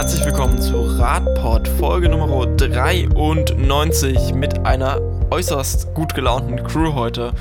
herzlich 0.00 0.24
willkommen 0.24 0.58
zu 0.58 0.80
Radpod 0.80 1.68
Folge 1.68 2.08
Nummer 2.08 2.46
93 2.46 4.32
mit 4.32 4.64
einer 4.64 4.98
äußerst 5.30 5.92
gut 5.92 6.14
gelaunten 6.14 6.64
Crew 6.64 6.94
heute, 6.94 7.34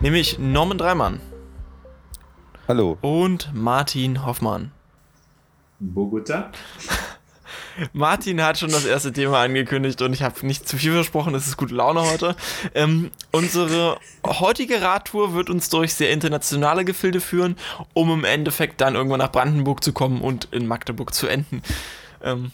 nämlich 0.00 0.38
Norman 0.38 0.78
Dreimann. 0.78 1.20
Hallo. 2.68 2.96
Und 3.02 3.50
Martin 3.52 4.24
Hoffmann. 4.24 4.72
Bogota. 5.78 6.50
Martin 7.92 8.42
hat 8.42 8.56
schon 8.56 8.70
das 8.70 8.86
erste 8.86 9.12
Thema 9.12 9.42
angekündigt 9.42 10.00
und 10.00 10.14
ich 10.14 10.22
habe 10.22 10.46
nicht 10.46 10.66
zu 10.66 10.78
viel 10.78 10.92
versprochen, 10.92 11.34
es 11.34 11.46
ist 11.46 11.58
gute 11.58 11.74
Laune 11.74 12.00
heute. 12.00 12.34
Ähm, 12.74 13.10
unsere 13.30 13.98
heutige 14.24 14.80
Radtour 14.80 15.34
wird 15.34 15.50
uns 15.50 15.68
durch 15.68 15.92
sehr 15.92 16.10
internationale 16.12 16.86
Gefilde 16.86 17.20
führen, 17.20 17.56
um 17.92 18.10
im 18.10 18.24
Endeffekt 18.24 18.80
dann 18.80 18.94
irgendwann 18.94 19.18
nach 19.18 19.32
Brandenburg 19.32 19.84
zu 19.84 19.92
kommen 19.92 20.22
und 20.22 20.48
in 20.52 20.66
Magdeburg 20.66 21.12
zu 21.12 21.26
enden. 21.26 21.60
Ähm, 22.26 22.50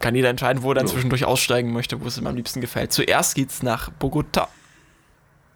kann 0.00 0.14
jeder 0.14 0.28
entscheiden, 0.28 0.62
wo 0.62 0.70
er 0.70 0.74
dann 0.74 0.86
ja. 0.86 0.92
zwischendurch 0.92 1.24
aussteigen 1.24 1.72
möchte, 1.72 2.00
wo 2.00 2.06
es 2.06 2.18
ihm 2.18 2.26
am 2.26 2.36
liebsten 2.36 2.60
gefällt. 2.60 2.92
Zuerst 2.92 3.34
geht's 3.34 3.62
nach 3.62 3.90
Bogota. 3.90 4.48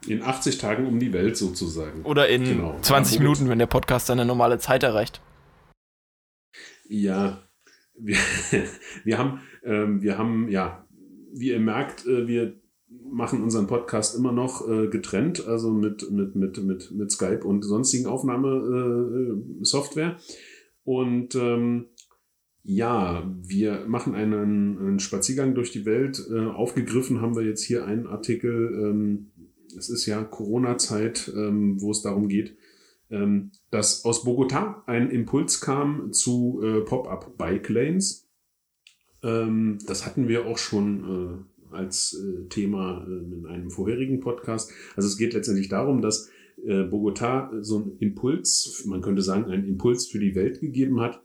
In 0.07 0.23
80 0.23 0.59
Tagen 0.59 0.87
um 0.87 0.99
die 0.99 1.13
Welt 1.13 1.37
sozusagen. 1.37 2.03
Oder 2.03 2.29
in 2.29 2.45
genau. 2.45 2.77
20 2.81 3.21
Minuten, 3.21 3.49
wenn 3.49 3.59
der 3.59 3.67
Podcast 3.67 4.07
seine 4.07 4.25
normale 4.25 4.59
Zeit 4.59 4.83
erreicht. 4.83 5.21
Ja, 6.89 7.43
wir, 7.95 8.17
wir, 9.05 9.19
haben, 9.19 9.41
ähm, 9.65 10.03
wir 10.03 10.19
haben, 10.19 10.49
ja, 10.49 10.87
wie 11.33 11.51
ihr 11.51 11.61
merkt, 11.61 12.07
äh, 12.07 12.27
wir 12.27 12.55
machen 13.11 13.43
unseren 13.43 13.67
Podcast 13.67 14.17
immer 14.17 14.33
noch 14.33 14.69
äh, 14.69 14.89
getrennt, 14.89 15.47
also 15.47 15.71
mit, 15.71 16.11
mit, 16.11 16.35
mit, 16.35 16.59
mit, 16.59 16.91
mit 16.91 17.13
Skype 17.13 17.45
und 17.45 17.63
sonstigen 17.63 18.07
Aufnahmesoftware. 18.07 20.17
Äh, 20.19 20.23
und 20.85 21.37
ähm, 21.37 21.87
ja, 22.65 23.29
wir 23.43 23.87
machen 23.87 24.15
einen, 24.15 24.79
einen, 24.79 25.01
Spaziergang 25.01 25.55
durch 25.55 25.73
die 25.73 25.85
Welt. 25.85 26.25
Äh, 26.31 26.47
aufgegriffen 26.47 27.21
haben 27.21 27.35
wir 27.35 27.43
jetzt 27.43 27.65
hier 27.65 27.85
einen 27.85 28.07
Artikel. 28.07 28.73
Ähm, 28.75 29.33
es 29.77 29.89
ist 29.89 30.07
ja 30.07 30.23
Corona-Zeit, 30.23 31.33
ähm, 31.35 31.81
wo 31.81 31.91
es 31.91 32.03
darum 32.03 32.29
geht, 32.29 32.57
ähm, 33.11 33.51
dass 33.71 34.05
aus 34.05 34.25
Bogota 34.25 34.85
ein 34.87 35.11
Impuls 35.11 35.61
kam 35.61 36.13
zu 36.13 36.61
äh, 36.63 36.81
Pop-up 36.83 37.37
Bike 37.37 37.69
Lanes. 37.69 38.29
Ähm, 39.23 39.79
das 39.87 40.07
hatten 40.07 40.29
wir 40.29 40.47
auch 40.47 40.59
schon 40.59 41.45
äh, 41.71 41.75
als 41.75 42.15
äh, 42.15 42.49
Thema 42.49 43.05
äh, 43.07 43.35
in 43.35 43.47
einem 43.47 43.71
vorherigen 43.71 44.21
Podcast. 44.21 44.71
Also 44.95 45.09
es 45.09 45.17
geht 45.17 45.35
letztendlich 45.35 45.69
darum, 45.69 46.01
dass 46.01 46.31
äh, 46.65 46.85
Bogota 46.85 47.51
so 47.61 47.77
einen 47.77 47.99
Impuls, 47.99 48.85
man 48.87 49.01
könnte 49.01 49.23
sagen, 49.23 49.51
einen 49.51 49.67
Impuls 49.67 50.07
für 50.07 50.19
die 50.19 50.35
Welt 50.35 50.61
gegeben 50.61 51.01
hat. 51.01 51.23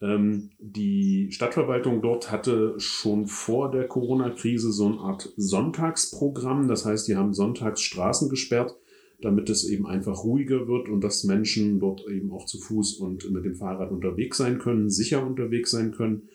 Ähm, 0.00 0.50
die 0.58 1.30
Stadtverwaltung 1.32 2.02
dort 2.02 2.30
hatte 2.30 2.74
schon 2.78 3.26
vor 3.26 3.70
der 3.70 3.88
Corona-Krise 3.88 4.72
so 4.72 4.86
eine 4.86 4.98
Art 4.98 5.32
Sonntagsprogramm. 5.36 6.68
Das 6.68 6.84
heißt, 6.84 7.08
die 7.08 7.16
haben 7.16 7.34
sonntags 7.34 7.80
Straßen 7.82 8.28
gesperrt 8.28 8.76
damit 9.20 9.50
es 9.50 9.68
eben 9.68 9.86
einfach 9.86 10.22
ruhiger 10.24 10.68
wird 10.68 10.88
und 10.88 11.02
dass 11.02 11.24
Menschen 11.24 11.80
dort 11.80 12.06
eben 12.08 12.32
auch 12.32 12.46
zu 12.46 12.58
Fuß 12.58 12.98
und 12.98 13.30
mit 13.30 13.44
dem 13.44 13.56
Fahrrad 13.56 13.90
unterwegs 13.90 14.36
sein 14.36 14.58
können, 14.58 14.90
sicher 14.90 15.26
unterwegs 15.26 15.70
sein 15.70 15.92
können. 15.92 16.28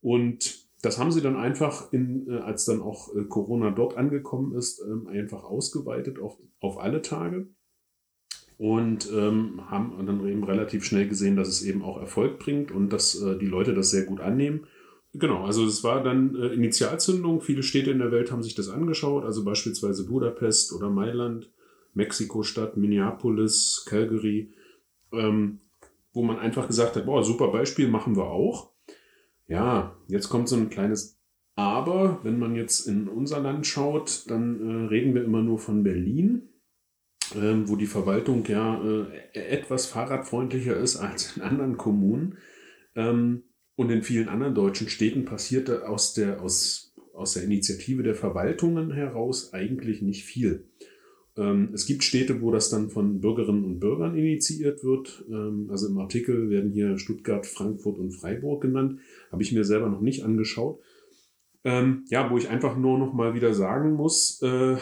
Und 0.00 0.64
das 0.82 0.98
haben 0.98 1.12
sie 1.12 1.20
dann 1.20 1.36
einfach, 1.36 1.92
in, 1.92 2.28
äh, 2.28 2.38
als 2.38 2.64
dann 2.64 2.80
auch 2.80 3.14
äh, 3.14 3.24
Corona 3.24 3.70
dort 3.70 3.96
angekommen 3.96 4.54
ist, 4.54 4.82
ähm, 4.86 5.06
einfach 5.06 5.44
ausgeweitet 5.44 6.18
auf, 6.18 6.38
auf 6.60 6.78
alle 6.78 7.02
Tage 7.02 7.48
und 8.58 9.10
ähm, 9.12 9.60
haben 9.68 10.06
dann 10.06 10.26
eben 10.28 10.44
relativ 10.44 10.84
schnell 10.84 11.08
gesehen, 11.08 11.36
dass 11.36 11.48
es 11.48 11.62
eben 11.62 11.82
auch 11.82 12.00
Erfolg 12.00 12.38
bringt 12.38 12.70
und 12.70 12.90
dass 12.90 13.20
äh, 13.20 13.36
die 13.38 13.46
Leute 13.46 13.74
das 13.74 13.90
sehr 13.90 14.04
gut 14.04 14.20
annehmen. 14.20 14.66
Genau, 15.12 15.44
also 15.44 15.64
es 15.64 15.84
war 15.84 16.02
dann 16.02 16.34
äh, 16.36 16.48
Initialzündung. 16.48 17.40
Viele 17.40 17.62
Städte 17.62 17.90
in 17.90 17.98
der 17.98 18.12
Welt 18.12 18.32
haben 18.32 18.42
sich 18.42 18.54
das 18.54 18.68
angeschaut, 18.68 19.24
also 19.24 19.44
beispielsweise 19.44 20.06
Budapest 20.06 20.72
oder 20.72 20.90
Mailand 20.90 21.50
Mexiko-Stadt, 21.94 22.76
Minneapolis, 22.76 23.84
Calgary, 23.88 24.52
ähm, 25.12 25.60
wo 26.12 26.22
man 26.22 26.38
einfach 26.38 26.66
gesagt 26.66 26.96
hat, 26.96 27.06
boah, 27.06 27.24
super 27.24 27.48
Beispiel, 27.48 27.88
machen 27.88 28.16
wir 28.16 28.26
auch. 28.26 28.70
Ja, 29.46 29.96
jetzt 30.08 30.28
kommt 30.28 30.48
so 30.48 30.56
ein 30.56 30.70
kleines 30.70 31.18
Aber, 31.56 32.20
wenn 32.22 32.38
man 32.38 32.56
jetzt 32.56 32.86
in 32.88 33.08
unser 33.08 33.40
Land 33.40 33.66
schaut, 33.66 34.28
dann 34.28 34.60
äh, 34.60 34.86
reden 34.86 35.14
wir 35.14 35.24
immer 35.24 35.42
nur 35.42 35.58
von 35.58 35.82
Berlin, 35.82 36.48
ähm, 37.34 37.68
wo 37.68 37.76
die 37.76 37.86
Verwaltung 37.86 38.44
ja 38.46 38.82
äh, 38.82 39.38
etwas 39.38 39.86
fahrradfreundlicher 39.86 40.76
ist 40.76 40.96
als 40.96 41.36
in 41.36 41.42
anderen 41.42 41.76
Kommunen. 41.76 42.38
Ähm, 42.94 43.44
und 43.76 43.90
in 43.90 44.02
vielen 44.02 44.28
anderen 44.28 44.54
deutschen 44.54 44.88
Städten 44.88 45.24
passierte 45.24 45.88
aus 45.88 46.14
der, 46.14 46.40
aus, 46.40 46.94
aus 47.12 47.34
der 47.34 47.42
Initiative 47.42 48.02
der 48.02 48.14
Verwaltungen 48.14 48.92
heraus 48.92 49.52
eigentlich 49.52 50.00
nicht 50.00 50.24
viel. 50.24 50.68
Ähm, 51.36 51.70
es 51.72 51.86
gibt 51.86 52.04
Städte, 52.04 52.40
wo 52.40 52.52
das 52.52 52.70
dann 52.70 52.90
von 52.90 53.20
Bürgerinnen 53.20 53.64
und 53.64 53.80
Bürgern 53.80 54.16
initiiert 54.16 54.84
wird. 54.84 55.24
Ähm, 55.28 55.68
also 55.70 55.88
im 55.88 55.98
Artikel 55.98 56.50
werden 56.50 56.70
hier 56.70 56.98
Stuttgart, 56.98 57.46
Frankfurt 57.46 57.98
und 57.98 58.12
Freiburg 58.12 58.62
genannt. 58.62 59.00
Habe 59.32 59.42
ich 59.42 59.52
mir 59.52 59.64
selber 59.64 59.88
noch 59.88 60.00
nicht 60.00 60.24
angeschaut. 60.24 60.80
Ähm, 61.64 62.04
ja, 62.08 62.30
wo 62.30 62.36
ich 62.36 62.50
einfach 62.50 62.76
nur 62.76 62.98
noch 62.98 63.14
mal 63.14 63.34
wieder 63.34 63.54
sagen 63.54 63.94
muss, 63.94 64.42
äh, 64.42 64.76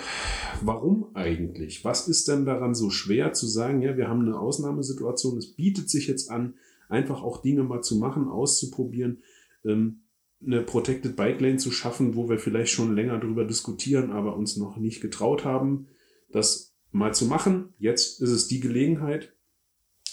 warum 0.62 1.15
eigentlich? 1.15 1.84
Was 1.84 2.09
ist 2.09 2.26
denn 2.26 2.44
daran 2.44 2.75
so 2.75 2.91
schwer 2.91 3.32
zu 3.32 3.47
sagen, 3.47 3.82
ja, 3.82 3.97
wir 3.97 4.09
haben 4.09 4.22
eine 4.22 4.38
Ausnahmesituation, 4.38 5.38
es 5.38 5.54
bietet 5.54 5.88
sich 5.88 6.09
jetzt 6.09 6.28
an, 6.28 6.54
einfach 6.88 7.22
auch 7.22 7.41
Dinge 7.41 7.62
mal 7.62 7.82
zu 7.82 7.97
machen, 7.97 8.28
auszuprobieren, 8.28 9.22
ähm, 9.65 10.00
eine 10.44 10.62
Protected 10.62 11.15
Bike 11.15 11.41
Lane 11.41 11.59
zu 11.59 11.71
schaffen, 11.71 12.16
wo 12.16 12.28
wir 12.28 12.38
vielleicht 12.38 12.72
schon 12.72 12.97
länger 12.97 13.19
darüber 13.19 13.44
diskutieren, 13.44 14.10
aber 14.10 14.37
uns 14.37 14.56
noch 14.56 14.76
nicht 14.76 15.00
getraut 15.00 15.44
haben 15.44 15.87
das 16.32 16.75
mal 16.91 17.15
zu 17.15 17.26
machen. 17.26 17.72
Jetzt 17.78 18.21
ist 18.21 18.31
es 18.31 18.48
die 18.48 18.60
Gelegenheit. 18.60 19.32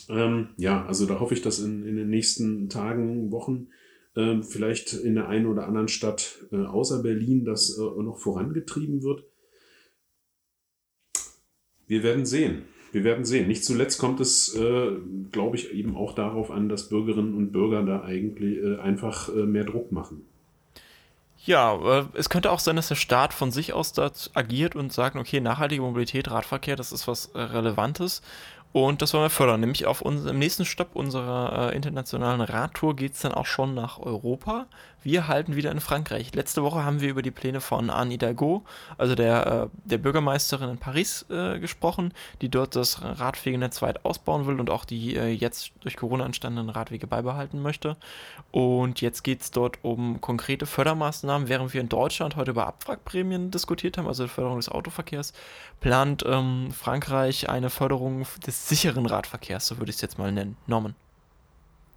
Ähm, 0.09 0.49
ja, 0.57 0.85
also 0.85 1.05
da 1.05 1.19
hoffe 1.19 1.33
ich, 1.33 1.41
dass 1.41 1.59
in, 1.59 1.85
in 1.85 1.95
den 1.95 2.09
nächsten 2.09 2.69
Tagen, 2.69 3.31
Wochen, 3.31 3.69
äh, 4.15 4.41
vielleicht 4.41 4.93
in 4.93 5.15
der 5.15 5.27
einen 5.27 5.47
oder 5.47 5.67
anderen 5.67 5.87
Stadt 5.87 6.45
äh, 6.51 6.65
außer 6.65 7.01
Berlin 7.01 7.45
das 7.45 7.77
äh, 7.77 7.81
noch 7.81 8.17
vorangetrieben 8.17 9.03
wird. 9.03 9.23
Wir 11.87 12.03
werden 12.03 12.25
sehen. 12.25 12.63
Wir 12.91 13.03
werden 13.03 13.25
sehen. 13.25 13.47
Nicht 13.47 13.63
zuletzt 13.63 13.99
kommt 13.99 14.19
es, 14.19 14.55
äh, 14.55 14.91
glaube 15.31 15.57
ich, 15.57 15.73
eben 15.73 15.95
auch 15.95 16.13
darauf 16.13 16.49
an, 16.49 16.69
dass 16.69 16.89
Bürgerinnen 16.89 17.35
und 17.35 17.51
Bürger 17.51 17.83
da 17.83 18.03
eigentlich 18.03 18.57
äh, 18.57 18.77
einfach 18.77 19.29
äh, 19.29 19.45
mehr 19.45 19.63
Druck 19.63 19.91
machen. 19.91 20.25
Ja, 21.45 21.99
äh, 21.99 22.05
es 22.15 22.29
könnte 22.29 22.51
auch 22.51 22.59
sein, 22.59 22.75
dass 22.75 22.89
der 22.89 22.95
Staat 22.95 23.33
von 23.33 23.51
sich 23.51 23.73
aus 23.73 23.93
da 23.93 24.11
agiert 24.33 24.75
und 24.75 24.91
sagt, 24.91 25.15
okay, 25.15 25.39
nachhaltige 25.39 25.81
Mobilität, 25.81 26.29
Radverkehr, 26.29 26.75
das 26.75 26.91
ist 26.91 27.07
was 27.07 27.31
Relevantes 27.33 28.21
und 28.71 29.01
das 29.01 29.13
wollen 29.13 29.23
wir 29.23 29.29
fördern. 29.29 29.61
Nämlich 29.61 29.85
auf 29.87 30.01
uns, 30.01 30.25
im 30.25 30.37
nächsten 30.37 30.65
Stopp 30.65 30.95
unserer 30.95 31.71
äh, 31.71 31.75
internationalen 31.75 32.41
Radtour 32.41 32.95
geht 32.95 33.13
es 33.13 33.21
dann 33.21 33.33
auch 33.33 33.47
schon 33.47 33.73
nach 33.73 33.99
Europa. 33.99 34.67
Wir 35.01 35.29
halten 35.29 35.55
wieder 35.55 35.71
in 35.71 35.79
Frankreich. 35.79 36.35
Letzte 36.35 36.61
Woche 36.61 36.83
haben 36.83 36.99
wir 36.99 37.09
über 37.09 37.21
die 37.21 37.31
Pläne 37.31 37.61
von 37.61 37.89
Anne 37.89 38.11
Hidalgo, 38.11 38.65
also 38.97 39.15
der, 39.15 39.47
äh, 39.47 39.67
der 39.85 39.97
Bürgermeisterin 39.97 40.69
in 40.69 40.77
Paris, 40.77 41.25
äh, 41.29 41.57
gesprochen, 41.59 42.13
die 42.41 42.49
dort 42.49 42.75
das 42.75 43.01
Radwegenetz 43.01 43.81
weit 43.81 44.03
ausbauen 44.03 44.45
will 44.45 44.59
und 44.59 44.69
auch 44.69 44.83
die 44.83 45.15
äh, 45.15 45.29
jetzt 45.29 45.71
durch 45.81 45.95
Corona 45.95 46.25
entstandenen 46.25 46.69
Radwege 46.69 47.07
beibehalten 47.07 47.61
möchte. 47.61 47.95
Und 48.51 48.99
jetzt 48.99 49.23
geht 49.23 49.41
es 49.41 49.51
dort 49.51 49.79
um 49.83 50.19
konkrete 50.19 50.65
Fördermaßnahmen. 50.65 51.47
Während 51.47 51.73
wir 51.73 51.79
in 51.79 51.89
Deutschland 51.89 52.35
heute 52.35 52.51
über 52.51 52.67
Abwrackprämien 52.67 53.51
diskutiert 53.51 53.97
haben, 53.97 54.07
also 54.07 54.23
die 54.23 54.29
Förderung 54.29 54.57
des 54.57 54.67
Autoverkehrs, 54.67 55.33
plant 55.79 56.23
ähm, 56.27 56.71
Frankreich 56.71 57.49
eine 57.49 57.69
Förderung 57.69 58.25
des 58.45 58.67
sicheren 58.67 59.05
Radverkehrs, 59.05 59.65
so 59.67 59.77
würde 59.77 59.91
ich 59.91 59.95
es 59.95 60.01
jetzt 60.01 60.17
mal 60.17 60.31
nennen. 60.31 60.57
Norman. 60.67 60.95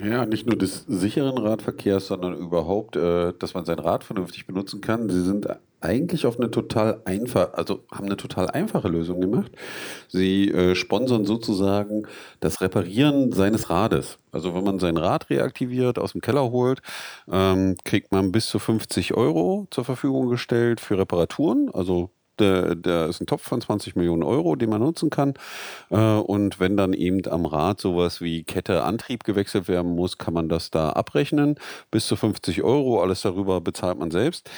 Ja, 0.00 0.26
nicht 0.26 0.46
nur 0.46 0.56
des 0.56 0.84
sicheren 0.88 1.38
Radverkehrs, 1.38 2.08
sondern 2.08 2.34
überhaupt, 2.34 2.96
äh, 2.96 3.32
dass 3.38 3.54
man 3.54 3.64
sein 3.64 3.78
Rad 3.78 4.02
vernünftig 4.04 4.46
benutzen 4.46 4.80
kann. 4.80 5.08
Sie 5.08 5.22
sind 5.22 5.46
eigentlich 5.80 6.26
auf 6.26 6.38
eine 6.38 6.50
total 6.50 7.02
einfach, 7.04 7.52
also 7.54 7.84
haben 7.92 8.06
eine 8.06 8.16
total 8.16 8.50
einfache 8.50 8.88
Lösung 8.88 9.20
gemacht. 9.20 9.52
Sie 10.08 10.48
äh, 10.48 10.74
sponsern 10.74 11.24
sozusagen 11.24 12.06
das 12.40 12.60
Reparieren 12.60 13.32
seines 13.32 13.70
Rades. 13.70 14.18
Also 14.32 14.54
wenn 14.54 14.64
man 14.64 14.78
sein 14.78 14.96
Rad 14.96 15.30
reaktiviert, 15.30 15.98
aus 15.98 16.12
dem 16.12 16.20
Keller 16.20 16.50
holt, 16.50 16.80
ähm, 17.30 17.76
kriegt 17.84 18.12
man 18.12 18.32
bis 18.32 18.48
zu 18.48 18.58
50 18.58 19.14
Euro 19.14 19.66
zur 19.70 19.84
Verfügung 19.84 20.28
gestellt 20.28 20.80
für 20.80 20.98
Reparaturen. 20.98 21.70
Also 21.72 22.10
der 22.40 23.06
ist 23.06 23.20
ein 23.20 23.26
Topf 23.26 23.42
von 23.42 23.60
20 23.60 23.96
Millionen 23.96 24.22
Euro, 24.22 24.56
den 24.56 24.70
man 24.70 24.80
nutzen 24.80 25.10
kann. 25.10 25.34
Äh, 25.90 25.96
und 25.96 26.60
wenn 26.60 26.76
dann 26.76 26.92
eben 26.92 27.26
am 27.28 27.46
Rad 27.46 27.80
sowas 27.80 28.20
wie 28.20 28.44
Kette, 28.44 28.84
Antrieb 28.84 29.24
gewechselt 29.24 29.68
werden 29.68 29.94
muss, 29.94 30.18
kann 30.18 30.34
man 30.34 30.48
das 30.48 30.70
da 30.70 30.90
abrechnen. 30.90 31.56
Bis 31.90 32.06
zu 32.06 32.16
50 32.16 32.62
Euro, 32.62 33.02
alles 33.02 33.22
darüber 33.22 33.60
bezahlt 33.60 33.98
man 33.98 34.10
selbst. 34.10 34.50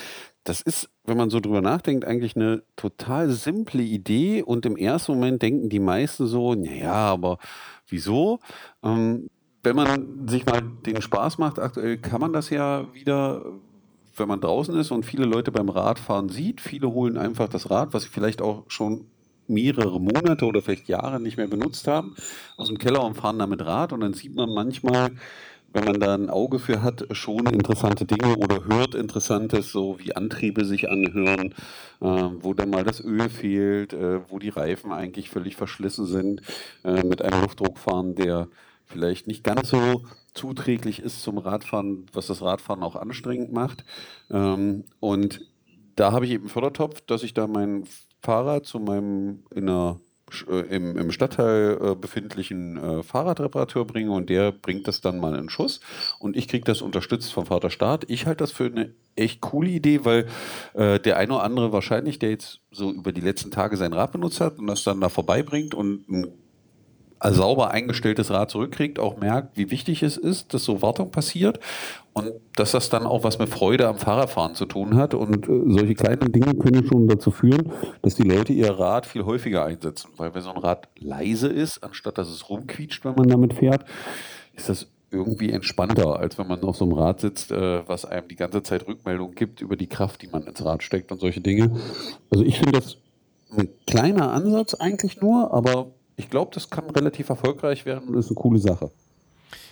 Das 0.44 0.60
ist, 0.60 0.90
wenn 1.04 1.16
man 1.16 1.30
so 1.30 1.40
drüber 1.40 1.62
nachdenkt, 1.62 2.04
eigentlich 2.04 2.36
eine 2.36 2.62
total 2.76 3.30
simple 3.30 3.82
Idee. 3.82 4.42
Und 4.42 4.66
im 4.66 4.76
ersten 4.76 5.12
Moment 5.12 5.42
denken 5.42 5.70
die 5.70 5.80
meisten 5.80 6.26
so, 6.26 6.54
naja, 6.54 6.92
aber 6.92 7.38
wieso? 7.88 8.40
Ähm, 8.82 9.30
wenn 9.62 9.76
man 9.76 10.28
sich 10.28 10.44
mal 10.44 10.60
den 10.60 11.00
Spaß 11.00 11.38
macht, 11.38 11.58
aktuell 11.58 11.96
kann 11.96 12.20
man 12.20 12.34
das 12.34 12.50
ja 12.50 12.92
wieder, 12.92 13.44
wenn 14.16 14.28
man 14.28 14.40
draußen 14.40 14.74
ist 14.76 14.90
und 14.90 15.04
viele 15.04 15.24
Leute 15.24 15.52
beim 15.52 15.68
Radfahren 15.68 16.28
sieht. 16.28 16.60
Viele 16.60 16.92
holen 16.92 17.18
einfach 17.18 17.48
das 17.48 17.70
Rad, 17.70 17.94
was 17.94 18.04
sie 18.04 18.08
vielleicht 18.08 18.42
auch 18.42 18.64
schon 18.68 19.06
mehrere 19.46 20.00
Monate 20.00 20.46
oder 20.46 20.62
vielleicht 20.62 20.88
Jahre 20.88 21.20
nicht 21.20 21.36
mehr 21.36 21.48
benutzt 21.48 21.86
haben, 21.86 22.14
aus 22.56 22.68
dem 22.68 22.78
Keller 22.78 23.04
und 23.04 23.14
fahren 23.14 23.38
damit 23.38 23.64
Rad. 23.64 23.92
Und 23.92 24.00
dann 24.00 24.14
sieht 24.14 24.34
man 24.34 24.52
manchmal, 24.52 25.10
wenn 25.72 25.84
man 25.84 26.00
da 26.00 26.14
ein 26.14 26.30
Auge 26.30 26.60
für 26.60 26.82
hat, 26.82 27.06
schon 27.10 27.46
interessante 27.46 28.04
Dinge 28.04 28.36
oder 28.36 28.64
hört 28.64 28.94
Interessantes, 28.94 29.72
so 29.72 29.98
wie 29.98 30.14
Antriebe 30.14 30.64
sich 30.64 30.88
anhören, 30.88 31.52
äh, 32.00 32.06
wo 32.40 32.54
dann 32.54 32.70
mal 32.70 32.84
das 32.84 33.04
Öl 33.04 33.28
fehlt, 33.28 33.92
äh, 33.92 34.20
wo 34.30 34.38
die 34.38 34.50
Reifen 34.50 34.92
eigentlich 34.92 35.30
völlig 35.30 35.56
verschlissen 35.56 36.06
sind, 36.06 36.42
äh, 36.84 37.02
mit 37.02 37.22
einem 37.22 37.42
Luftdruckfahren, 37.42 38.14
der 38.14 38.48
vielleicht 38.86 39.26
nicht 39.26 39.44
ganz 39.44 39.70
so 39.70 40.04
zuträglich 40.34 41.00
ist 41.00 41.22
zum 41.22 41.38
Radfahren, 41.38 42.06
was 42.12 42.26
das 42.26 42.42
Radfahren 42.42 42.82
auch 42.82 42.96
anstrengend 42.96 43.52
macht. 43.52 43.84
Ähm, 44.30 44.84
und 45.00 45.40
da 45.96 46.12
habe 46.12 46.26
ich 46.26 46.32
eben 46.32 46.44
einen 46.44 46.50
Fördertopf, 46.50 47.00
dass 47.02 47.22
ich 47.22 47.34
da 47.34 47.46
mein 47.46 47.84
Fahrrad 48.20 48.66
zu 48.66 48.80
meinem 48.80 49.44
in 49.54 49.68
einer, 49.68 50.00
äh, 50.48 50.74
im, 50.74 50.96
im 50.96 51.12
Stadtteil 51.12 51.78
äh, 51.80 51.94
befindlichen 51.94 52.76
äh, 52.76 53.02
Fahrradreparateur 53.02 53.84
bringe 53.84 54.10
und 54.10 54.28
der 54.28 54.50
bringt 54.50 54.88
das 54.88 55.00
dann 55.00 55.20
mal 55.20 55.36
in 55.36 55.48
Schuss 55.48 55.80
und 56.18 56.36
ich 56.36 56.48
kriege 56.48 56.64
das 56.64 56.82
unterstützt 56.82 57.32
vom 57.32 57.46
Vaterstaat. 57.46 58.10
Ich 58.10 58.26
halte 58.26 58.38
das 58.38 58.50
für 58.50 58.64
eine 58.64 58.92
echt 59.14 59.40
coole 59.40 59.70
Idee, 59.70 60.04
weil 60.04 60.26
äh, 60.72 60.98
der 60.98 61.18
eine 61.18 61.34
oder 61.34 61.44
andere 61.44 61.72
wahrscheinlich, 61.72 62.18
der 62.18 62.30
jetzt 62.30 62.60
so 62.72 62.90
über 62.90 63.12
die 63.12 63.20
letzten 63.20 63.52
Tage 63.52 63.76
sein 63.76 63.92
Rad 63.92 64.12
benutzt 64.12 64.40
hat 64.40 64.58
und 64.58 64.66
das 64.66 64.82
dann 64.82 65.00
da 65.00 65.08
vorbeibringt 65.08 65.74
und 65.74 66.08
ein 66.08 66.32
sauber 67.32 67.70
eingestelltes 67.70 68.30
Rad 68.30 68.50
zurückkriegt, 68.50 68.98
auch 68.98 69.16
merkt, 69.16 69.56
wie 69.56 69.70
wichtig 69.70 70.02
es 70.02 70.16
ist, 70.16 70.52
dass 70.52 70.64
so 70.64 70.82
Wartung 70.82 71.10
passiert 71.10 71.60
und 72.12 72.32
dass 72.54 72.72
das 72.72 72.90
dann 72.90 73.06
auch 73.06 73.24
was 73.24 73.38
mit 73.38 73.48
Freude 73.48 73.88
am 73.88 73.98
Fahrradfahren 73.98 74.54
zu 74.54 74.66
tun 74.66 74.96
hat. 74.96 75.14
Und 75.14 75.48
äh, 75.48 75.62
solche 75.66 75.94
kleinen 75.94 76.32
Dinge 76.32 76.54
können 76.54 76.86
schon 76.86 77.08
dazu 77.08 77.30
führen, 77.30 77.72
dass 78.02 78.14
die 78.14 78.22
Leute 78.22 78.52
ihr 78.52 78.70
Rad 78.70 79.06
viel 79.06 79.24
häufiger 79.24 79.64
einsetzen. 79.64 80.10
Weil 80.16 80.34
wenn 80.34 80.42
so 80.42 80.50
ein 80.50 80.58
Rad 80.58 80.88
leise 80.98 81.48
ist, 81.48 81.82
anstatt 81.82 82.18
dass 82.18 82.28
es 82.28 82.48
rumquietscht, 82.48 83.04
wenn 83.04 83.14
man 83.14 83.28
damit 83.28 83.54
fährt, 83.54 83.84
ist 84.54 84.68
das 84.68 84.86
irgendwie 85.10 85.50
entspannter, 85.50 86.18
als 86.18 86.38
wenn 86.38 86.46
man 86.46 86.62
auf 86.62 86.76
so 86.76 86.84
einem 86.84 86.94
Rad 86.94 87.20
sitzt, 87.20 87.52
äh, 87.52 87.88
was 87.88 88.04
einem 88.04 88.28
die 88.28 88.36
ganze 88.36 88.62
Zeit 88.62 88.86
Rückmeldung 88.86 89.34
gibt 89.34 89.60
über 89.60 89.76
die 89.76 89.86
Kraft, 89.86 90.22
die 90.22 90.28
man 90.28 90.42
ins 90.42 90.64
Rad 90.64 90.82
steckt 90.82 91.10
und 91.12 91.20
solche 91.20 91.40
Dinge. 91.40 91.80
Also 92.30 92.44
ich 92.44 92.58
finde 92.58 92.80
das 92.80 92.98
ein 93.56 93.68
kleiner 93.86 94.32
Ansatz 94.32 94.74
eigentlich 94.74 95.20
nur, 95.20 95.52
aber 95.52 95.92
ich 96.16 96.30
glaube, 96.30 96.50
das 96.54 96.70
kann 96.70 96.88
relativ 96.90 97.28
erfolgreich 97.28 97.86
werden 97.86 98.08
und 98.08 98.18
ist 98.18 98.28
eine 98.28 98.36
coole 98.36 98.58
Sache. 98.58 98.90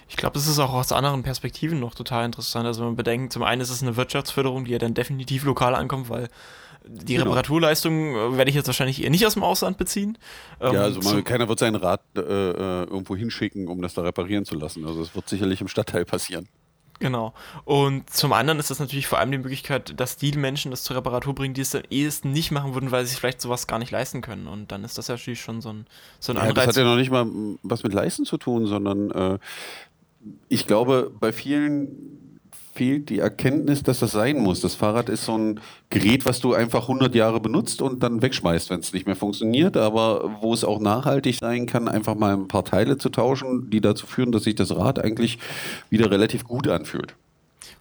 Ich 0.09 0.17
glaube, 0.17 0.35
das 0.35 0.47
ist 0.47 0.59
auch 0.59 0.75
aus 0.75 0.93
anderen 0.93 1.23
Perspektiven 1.23 1.81
noch 1.81 1.95
total 1.95 2.27
interessant. 2.27 2.67
Also 2.67 2.81
wenn 2.81 2.89
man 2.89 2.97
bedenkt, 2.97 3.33
zum 3.33 3.43
einen 3.43 3.63
ist 3.63 3.71
es 3.71 3.83
eine 3.83 3.97
Wirtschaftsförderung, 3.97 4.65
die 4.65 4.73
ja 4.73 4.79
dann 4.79 4.95
definitiv 4.95 5.45
lokal 5.45 5.75
ankommt, 5.75 6.11
weil 6.11 6.29
die 6.85 7.15
genau. 7.15 7.27
Reparaturleistung 7.27 8.15
äh, 8.15 8.37
werde 8.37 8.51
ich 8.51 8.57
jetzt 8.57 8.67
wahrscheinlich 8.67 9.03
eher 9.03 9.11
nicht 9.11 9.25
aus 9.27 9.35
dem 9.35 9.43
Ausland 9.43 9.79
beziehen. 9.79 10.19
Ähm, 10.61 10.75
ja, 10.75 10.83
also 10.83 11.01
man, 11.01 11.23
keiner 11.25 11.49
wird 11.49 11.59
sein 11.59 11.77
Rad 11.77 12.03
äh, 12.17 12.21
äh, 12.21 12.85
irgendwo 12.85 13.17
hinschicken, 13.17 13.69
um 13.69 13.81
das 13.83 13.95
da 13.95 14.03
reparieren 14.03 14.45
zu 14.45 14.57
lassen. 14.57 14.85
Also 14.85 15.01
das 15.01 15.15
wird 15.15 15.29
sicherlich 15.29 15.61
im 15.61 15.69
Stadtteil 15.69 16.05
passieren. 16.05 16.49
Genau. 17.03 17.35
Und 17.65 18.09
zum 18.11 18.33
anderen 18.33 18.61
ist 18.61 18.71
das 18.71 18.79
natürlich 18.79 19.09
vor 19.09 19.19
allem 19.19 19.33
die 19.33 19.39
Möglichkeit, 19.39 19.99
dass 19.99 20.17
die 20.17 20.31
Menschen 20.33 20.71
das 20.71 20.85
zur 20.85 20.97
Reparatur 20.97 21.35
bringen, 21.35 21.53
die 21.53 21.61
es 21.61 21.71
dann 21.71 21.83
ehesten 21.91 22.31
nicht 22.31 22.53
machen 22.53 22.75
würden, 22.75 22.93
weil 22.93 23.05
sie 23.05 23.11
sich 23.11 23.19
vielleicht 23.19 23.41
sowas 23.41 23.67
gar 23.67 23.81
nicht 23.81 23.91
leisten 23.91 24.21
können. 24.21 24.47
Und 24.47 24.71
dann 24.71 24.85
ist 24.85 24.99
das 24.99 25.09
ja 25.09 25.15
natürlich 25.17 25.41
schon 25.41 25.61
so 25.61 25.71
ein, 25.71 25.87
so 26.21 26.33
ein 26.33 26.37
ja, 26.37 26.43
Anreiz. 26.43 26.55
Das 26.55 26.67
hat 26.69 26.77
ja 26.77 26.85
noch 26.85 26.97
nicht 26.97 27.11
mal 27.11 27.27
was 27.65 27.83
mit 27.83 27.93
Leisten 27.93 28.25
zu 28.25 28.37
tun, 28.37 28.67
sondern 28.67 29.11
äh, 29.11 29.39
ich 30.49 30.69
glaube, 30.69 31.11
bei 31.19 31.33
vielen 31.33 32.32
fehlt 32.73 33.11
die 33.11 33.19
Erkenntnis, 33.19 33.83
dass 33.83 34.01
das 34.01 34.13
sein 34.13 34.39
muss. 34.39 34.61
Das 34.61 34.75
Fahrrad 34.75 35.09
ist 35.09 35.25
so 35.25 35.37
ein 35.37 35.61
Gerät, 35.91 36.25
was 36.25 36.41
du 36.41 36.55
einfach 36.55 36.83
100 36.83 37.15
Jahre 37.15 37.41
benutzt 37.41 37.83
und 37.83 38.03
dann 38.03 38.23
wegschmeißt, 38.23 38.71
wenn 38.71 38.81
es 38.81 38.93
nicht 38.93 39.07
mehr 39.07 39.17
funktioniert, 39.17 39.77
aber 39.77 40.39
wo 40.41 40.55
es 40.55 40.65
auch 40.65 40.81
nachhaltig 40.81 41.37
sein 41.39 41.67
kann, 41.67 41.89
einfach 41.89 42.15
mal 42.15 42.33
ein 42.33 42.49
paar 42.49 42.65
Teile 42.65 42.97
zu 42.97 43.11
tauschen, 43.11 43.69
die 43.71 43.81
dazu 43.81 44.07
führen, 44.07 44.33
dass 44.33 44.45
sich 44.45 44.55
das 44.55 44.75
Rad 44.75 44.99
eigentlich 44.99 45.39
wieder 45.91 46.11
relativ 46.11 46.45
gut 46.45 46.67
anfühlt. 46.67 47.15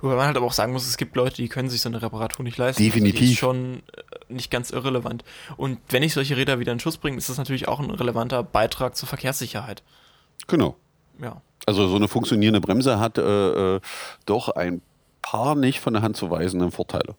Wobei 0.02 0.16
man 0.16 0.26
halt 0.26 0.38
aber 0.38 0.48
auch 0.48 0.54
sagen 0.54 0.74
muss, 0.74 0.88
es 0.88 0.98
gibt 0.98 1.16
Leute, 1.16 1.36
die 1.36 1.48
können 1.48 1.70
sich 1.70 1.82
so 1.82 1.90
eine 1.90 2.02
Reparatur 2.02 2.44
nicht 2.44 2.58
leisten. 2.58 2.84
Definitiv. 2.84 3.14
Also 3.14 3.26
die 3.26 3.32
ist 3.32 3.38
schon 3.38 3.76
äh, 3.76 4.34
nicht 4.34 4.52
ganz 4.52 4.72
irrelevant. 4.72 5.24
Und 5.58 5.80
wenn 5.90 6.04
ich 6.04 6.14
solche 6.14 6.36
Räder 6.36 6.60
wieder 6.60 6.72
in 6.72 6.80
Schuss 6.80 6.98
bringe, 6.98 7.18
ist 7.18 7.30
das 7.30 7.38
natürlich 7.38 7.68
auch 7.68 7.80
ein 7.80 7.92
relevanter 7.92 8.44
Beitrag 8.44 8.96
zur 8.96 9.08
Verkehrssicherheit. 9.08 9.84
Genau. 10.48 10.76
Ja. 11.22 11.42
Also 11.66 11.88
so 11.88 11.96
eine 11.96 12.08
funktionierende 12.08 12.62
Bremse 12.62 13.00
hat 13.00 13.18
äh, 13.18 13.76
äh, 13.76 13.80
doch 14.26 14.50
ein 14.50 14.82
paar 15.22 15.56
nicht 15.56 15.80
von 15.80 15.94
der 15.94 16.02
Hand 16.02 16.18
zu 16.18 16.30
weisenden 16.30 16.72
Vorteile. 16.72 17.16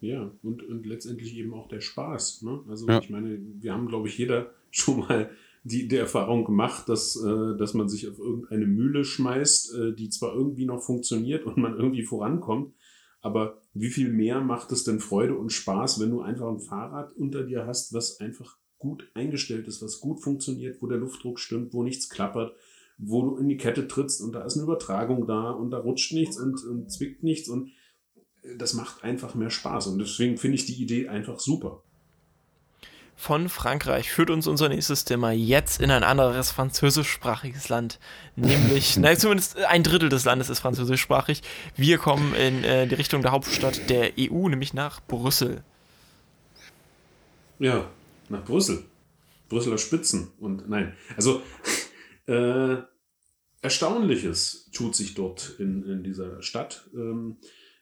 Ja, 0.00 0.30
und, 0.42 0.62
und 0.62 0.86
letztendlich 0.86 1.36
eben 1.36 1.54
auch 1.54 1.68
der 1.68 1.80
Spaß. 1.80 2.42
Ne? 2.42 2.60
Also 2.68 2.86
ja. 2.86 2.98
ich 2.98 3.10
meine, 3.10 3.38
wir 3.60 3.72
haben, 3.72 3.88
glaube 3.88 4.08
ich, 4.08 4.18
jeder 4.18 4.50
schon 4.70 5.00
mal 5.00 5.30
die, 5.62 5.88
die 5.88 5.96
Erfahrung 5.96 6.44
gemacht, 6.44 6.88
dass, 6.88 7.16
äh, 7.16 7.56
dass 7.56 7.74
man 7.74 7.88
sich 7.88 8.08
auf 8.08 8.18
irgendeine 8.18 8.66
Mühle 8.66 9.04
schmeißt, 9.04 9.74
äh, 9.74 9.94
die 9.94 10.10
zwar 10.10 10.34
irgendwie 10.34 10.66
noch 10.66 10.82
funktioniert 10.82 11.46
und 11.46 11.56
man 11.56 11.76
irgendwie 11.76 12.02
vorankommt, 12.02 12.74
aber 13.22 13.62
wie 13.72 13.88
viel 13.88 14.12
mehr 14.12 14.40
macht 14.40 14.70
es 14.72 14.84
denn 14.84 15.00
Freude 15.00 15.36
und 15.38 15.50
Spaß, 15.50 16.00
wenn 16.00 16.10
du 16.10 16.20
einfach 16.20 16.48
ein 16.48 16.60
Fahrrad 16.60 17.14
unter 17.14 17.42
dir 17.44 17.66
hast, 17.66 17.94
was 17.94 18.20
einfach 18.20 18.58
gut 18.78 19.10
eingestellt 19.14 19.66
ist, 19.66 19.82
was 19.82 20.00
gut 20.00 20.22
funktioniert, 20.22 20.82
wo 20.82 20.86
der 20.86 20.98
Luftdruck 20.98 21.40
stimmt, 21.40 21.72
wo 21.72 21.82
nichts 21.82 22.10
klappert, 22.10 22.54
wo 22.98 23.22
du 23.22 23.36
in 23.36 23.48
die 23.48 23.56
Kette 23.56 23.88
trittst 23.88 24.20
und 24.20 24.32
da 24.32 24.44
ist 24.44 24.54
eine 24.54 24.64
Übertragung 24.64 25.26
da 25.26 25.50
und 25.50 25.70
da 25.70 25.78
rutscht 25.78 26.12
nichts 26.12 26.38
und, 26.38 26.64
und 26.64 26.90
zwickt 26.90 27.22
nichts 27.22 27.48
und 27.48 27.72
das 28.58 28.74
macht 28.74 29.02
einfach 29.02 29.34
mehr 29.34 29.50
Spaß 29.50 29.88
und 29.88 29.98
deswegen 29.98 30.36
finde 30.36 30.56
ich 30.56 30.66
die 30.66 30.80
Idee 30.80 31.08
einfach 31.08 31.40
super. 31.40 31.82
Von 33.16 33.48
Frankreich 33.48 34.10
führt 34.10 34.28
uns 34.28 34.48
unser 34.48 34.68
nächstes 34.68 35.04
Thema 35.04 35.30
jetzt 35.30 35.80
in 35.80 35.90
ein 35.90 36.02
anderes 36.02 36.50
französischsprachiges 36.50 37.68
Land, 37.68 38.00
nämlich, 38.34 38.96
nein, 38.98 39.16
zumindest 39.16 39.56
ein 39.56 39.84
Drittel 39.84 40.08
des 40.08 40.24
Landes 40.24 40.50
ist 40.50 40.58
französischsprachig. 40.58 41.42
Wir 41.76 41.98
kommen 41.98 42.34
in 42.34 42.64
äh, 42.64 42.86
die 42.88 42.96
Richtung 42.96 43.22
der 43.22 43.30
Hauptstadt 43.30 43.88
der 43.88 44.12
EU, 44.18 44.48
nämlich 44.48 44.74
nach 44.74 45.00
Brüssel. 45.00 45.62
Ja, 47.60 47.88
nach 48.28 48.44
Brüssel. 48.44 48.84
Brüsseler 49.48 49.78
Spitzen 49.78 50.32
und 50.40 50.68
nein, 50.68 50.94
also 51.16 51.40
äh, 52.26 52.76
Erstaunliches 53.62 54.70
tut 54.72 54.94
sich 54.94 55.14
dort 55.14 55.56
in, 55.58 55.84
in 55.84 56.02
dieser 56.02 56.42
Stadt, 56.42 56.88
ähm, 56.94 57.36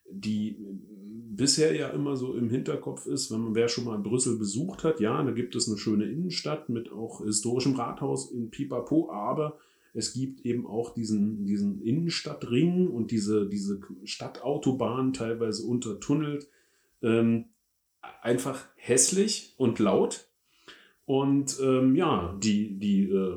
die 0.09 0.57
bisher 1.35 1.75
ja 1.75 1.89
immer 1.89 2.17
so 2.17 2.35
im 2.35 2.51
Hinterkopf 2.51 3.07
ist, 3.07 3.31
wenn 3.33 3.41
man 3.41 3.55
wer 3.55 3.69
schon 3.69 3.85
mal 3.85 3.99
Brüssel 3.99 4.39
besucht 4.39 4.85
hat, 4.85 5.01
ja, 5.01 5.23
da 5.23 5.31
gibt 5.33 5.57
es 5.57 5.69
eine 5.69 5.79
schöne 5.79 6.05
Innenstadt 6.05 6.69
mit 6.69 6.93
auch 6.93 7.25
historischem 7.25 7.75
Rathaus 7.75 8.31
in 8.31 8.51
Pipapo, 8.51 9.11
aber 9.11 9.59
es 9.95 10.13
gibt 10.13 10.45
eben 10.47 10.67
auch 10.67 10.95
diesen, 10.95 11.45
diesen 11.45 11.83
Innenstadtring 11.83 12.89
und 12.89 13.11
diese, 13.11 13.49
diese 13.49 13.81
Stadtautobahn 14.05 15.13
teilweise 15.13 15.67
untertunnelt. 15.67 16.49
Ähm, 17.03 17.47
einfach 18.23 18.65
hässlich 18.77 19.55
und 19.59 19.79
laut. 19.79 20.29
Und 21.13 21.59
ähm, 21.63 21.95
ja, 21.95 22.35
die, 22.43 22.79
die 22.79 23.11
äh, 23.11 23.37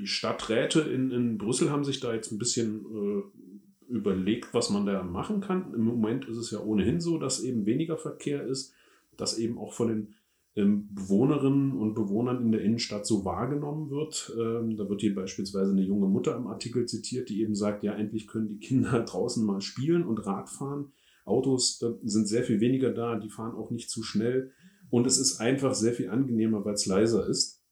die 0.00 0.08
Stadträte 0.08 0.80
in, 0.80 1.12
in 1.12 1.38
Brüssel 1.38 1.70
haben 1.70 1.84
sich 1.84 2.00
da 2.00 2.12
jetzt 2.12 2.32
ein 2.32 2.38
bisschen 2.38 2.84
äh, 2.92 3.92
überlegt, 3.92 4.52
was 4.52 4.70
man 4.70 4.84
da 4.84 5.04
machen 5.04 5.40
kann. 5.40 5.72
Im 5.74 5.84
Moment 5.84 6.24
ist 6.24 6.38
es 6.38 6.50
ja 6.50 6.58
ohnehin 6.58 7.00
so, 7.00 7.16
dass 7.18 7.44
eben 7.44 7.66
weniger 7.66 7.98
Verkehr 7.98 8.44
ist, 8.44 8.72
dass 9.16 9.38
eben 9.38 9.58
auch 9.58 9.74
von 9.74 9.86
den 9.86 10.14
ähm, 10.56 10.88
Bewohnerinnen 10.92 11.78
und 11.78 11.94
Bewohnern 11.94 12.42
in 12.42 12.50
der 12.50 12.62
Innenstadt 12.62 13.06
so 13.06 13.24
wahrgenommen 13.24 13.90
wird. 13.90 14.34
Ähm, 14.36 14.76
da 14.76 14.88
wird 14.88 15.00
hier 15.00 15.14
beispielsweise 15.14 15.70
eine 15.70 15.82
junge 15.82 16.08
Mutter 16.08 16.34
im 16.34 16.48
Artikel 16.48 16.86
zitiert, 16.86 17.28
die 17.28 17.42
eben 17.42 17.54
sagt, 17.54 17.84
ja, 17.84 17.92
endlich 17.92 18.26
können 18.26 18.48
die 18.48 18.58
Kinder 18.58 18.98
draußen 19.06 19.46
mal 19.46 19.60
spielen 19.60 20.04
und 20.04 20.26
Rad 20.26 20.48
fahren. 20.48 20.90
Autos 21.24 21.80
äh, 21.80 21.92
sind 22.02 22.26
sehr 22.26 22.42
viel 22.42 22.58
weniger 22.58 22.90
da, 22.90 23.14
die 23.14 23.30
fahren 23.30 23.54
auch 23.54 23.70
nicht 23.70 23.88
zu 23.88 24.02
schnell. 24.02 24.50
Und 24.90 25.06
es 25.06 25.18
ist 25.18 25.40
einfach 25.40 25.74
sehr 25.74 25.92
viel 25.92 26.10
angenehmer, 26.10 26.64
weil 26.64 26.74
es 26.74 26.86
leiser 26.86 27.26
ist. 27.26 27.62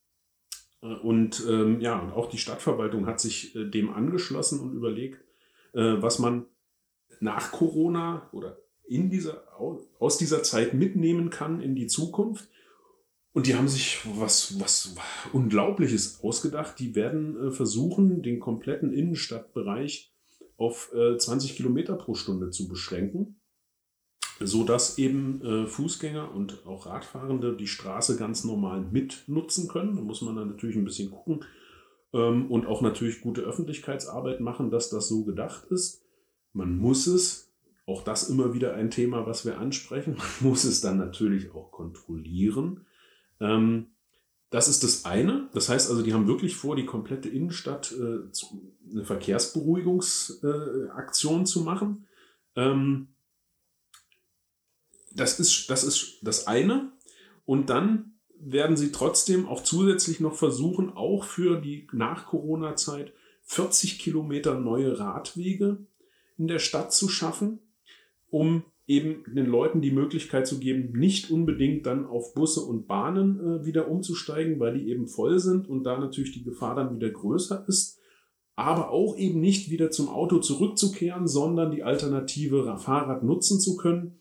Und 0.80 1.44
ähm, 1.48 1.80
ja, 1.80 1.98
und 1.98 2.12
auch 2.12 2.28
die 2.28 2.38
Stadtverwaltung 2.38 3.06
hat 3.06 3.20
sich 3.20 3.56
äh, 3.56 3.64
dem 3.64 3.90
angeschlossen 3.90 4.60
und 4.60 4.74
überlegt, 4.74 5.20
äh, 5.72 6.00
was 6.00 6.18
man 6.18 6.46
nach 7.18 7.50
Corona 7.50 8.28
oder 8.32 8.58
in 8.86 9.10
dieser, 9.10 9.42
aus 9.98 10.18
dieser 10.18 10.42
Zeit 10.42 10.74
mitnehmen 10.74 11.30
kann 11.30 11.60
in 11.60 11.74
die 11.74 11.86
Zukunft. 11.86 12.48
Und 13.32 13.46
die 13.46 13.54
haben 13.54 13.68
sich 13.68 14.00
was, 14.16 14.60
was 14.60 14.94
Unglaubliches 15.32 16.20
ausgedacht. 16.22 16.78
Die 16.78 16.94
werden 16.94 17.48
äh, 17.48 17.50
versuchen, 17.50 18.22
den 18.22 18.38
kompletten 18.38 18.92
Innenstadtbereich 18.92 20.14
auf 20.56 20.92
äh, 20.94 21.16
20 21.16 21.56
Kilometer 21.56 21.96
pro 21.96 22.14
Stunde 22.14 22.50
zu 22.50 22.68
beschränken 22.68 23.40
so 24.40 24.64
dass 24.64 24.98
eben 24.98 25.42
äh, 25.42 25.66
Fußgänger 25.66 26.34
und 26.34 26.66
auch 26.66 26.86
Radfahrende 26.86 27.56
die 27.56 27.66
Straße 27.66 28.16
ganz 28.16 28.44
normal 28.44 28.80
mitnutzen 28.80 29.68
können. 29.68 29.96
Da 29.96 30.02
muss 30.02 30.22
man 30.22 30.36
dann 30.36 30.48
natürlich 30.48 30.76
ein 30.76 30.84
bisschen 30.84 31.10
gucken, 31.10 31.44
ähm, 32.16 32.50
und 32.50 32.66
auch 32.66 32.82
natürlich 32.82 33.20
gute 33.20 33.42
Öffentlichkeitsarbeit 33.42 34.40
machen, 34.40 34.70
dass 34.70 34.90
das 34.90 35.06
so 35.08 35.22
gedacht 35.24 35.66
ist. 35.66 36.02
Man 36.52 36.76
muss 36.78 37.06
es, 37.06 37.52
auch 37.86 38.02
das 38.02 38.28
immer 38.30 38.52
wieder 38.54 38.74
ein 38.74 38.90
Thema, 38.90 39.26
was 39.26 39.44
wir 39.44 39.58
ansprechen, 39.58 40.16
man 40.16 40.26
muss 40.40 40.64
es 40.64 40.80
dann 40.80 40.96
natürlich 40.98 41.54
auch 41.54 41.70
kontrollieren. 41.70 42.86
Ähm, 43.40 43.88
das 44.50 44.68
ist 44.68 44.84
das 44.84 45.04
eine. 45.04 45.50
Das 45.52 45.68
heißt 45.68 45.90
also, 45.90 46.02
die 46.02 46.14
haben 46.14 46.28
wirklich 46.28 46.54
vor, 46.56 46.76
die 46.76 46.86
komplette 46.86 47.28
Innenstadt 47.28 47.92
äh, 47.92 48.20
eine 48.90 49.04
Verkehrsberuhigungsaktion 49.04 51.40
äh, 51.40 51.44
zu 51.44 51.60
machen. 51.62 52.06
Ähm, 52.54 53.08
das, 55.16 55.40
ist, 55.40 55.70
das 55.70 55.84
ist 55.84 56.18
das 56.22 56.46
eine. 56.46 56.92
Und 57.44 57.70
dann 57.70 58.12
werden 58.38 58.76
sie 58.76 58.92
trotzdem 58.92 59.46
auch 59.46 59.62
zusätzlich 59.62 60.20
noch 60.20 60.34
versuchen, 60.34 60.90
auch 60.90 61.24
für 61.24 61.60
die 61.60 61.86
Nach-Corona-Zeit 61.92 63.12
40 63.44 63.98
Kilometer 63.98 64.58
neue 64.58 64.98
Radwege 64.98 65.78
in 66.36 66.48
der 66.48 66.58
Stadt 66.58 66.92
zu 66.92 67.08
schaffen, 67.08 67.60
um 68.28 68.64
eben 68.86 69.24
den 69.34 69.46
Leuten 69.46 69.80
die 69.80 69.90
Möglichkeit 69.90 70.46
zu 70.46 70.58
geben, 70.58 70.98
nicht 70.98 71.30
unbedingt 71.30 71.86
dann 71.86 72.06
auf 72.06 72.34
Busse 72.34 72.60
und 72.60 72.86
Bahnen 72.86 73.40
äh, 73.40 73.64
wieder 73.64 73.88
umzusteigen, 73.88 74.60
weil 74.60 74.78
die 74.78 74.88
eben 74.90 75.08
voll 75.08 75.38
sind 75.38 75.68
und 75.68 75.84
da 75.84 75.98
natürlich 75.98 76.32
die 76.32 76.44
Gefahr 76.44 76.76
dann 76.76 76.94
wieder 76.94 77.10
größer 77.10 77.64
ist, 77.66 77.98
aber 78.54 78.90
auch 78.90 79.16
eben 79.16 79.40
nicht 79.40 79.70
wieder 79.70 79.90
zum 79.90 80.08
Auto 80.08 80.38
zurückzukehren, 80.38 81.26
sondern 81.26 81.72
die 81.72 81.82
Alternative 81.82 82.78
Fahrrad 82.78 83.22
nutzen 83.22 83.60
zu 83.60 83.76
können. 83.76 84.18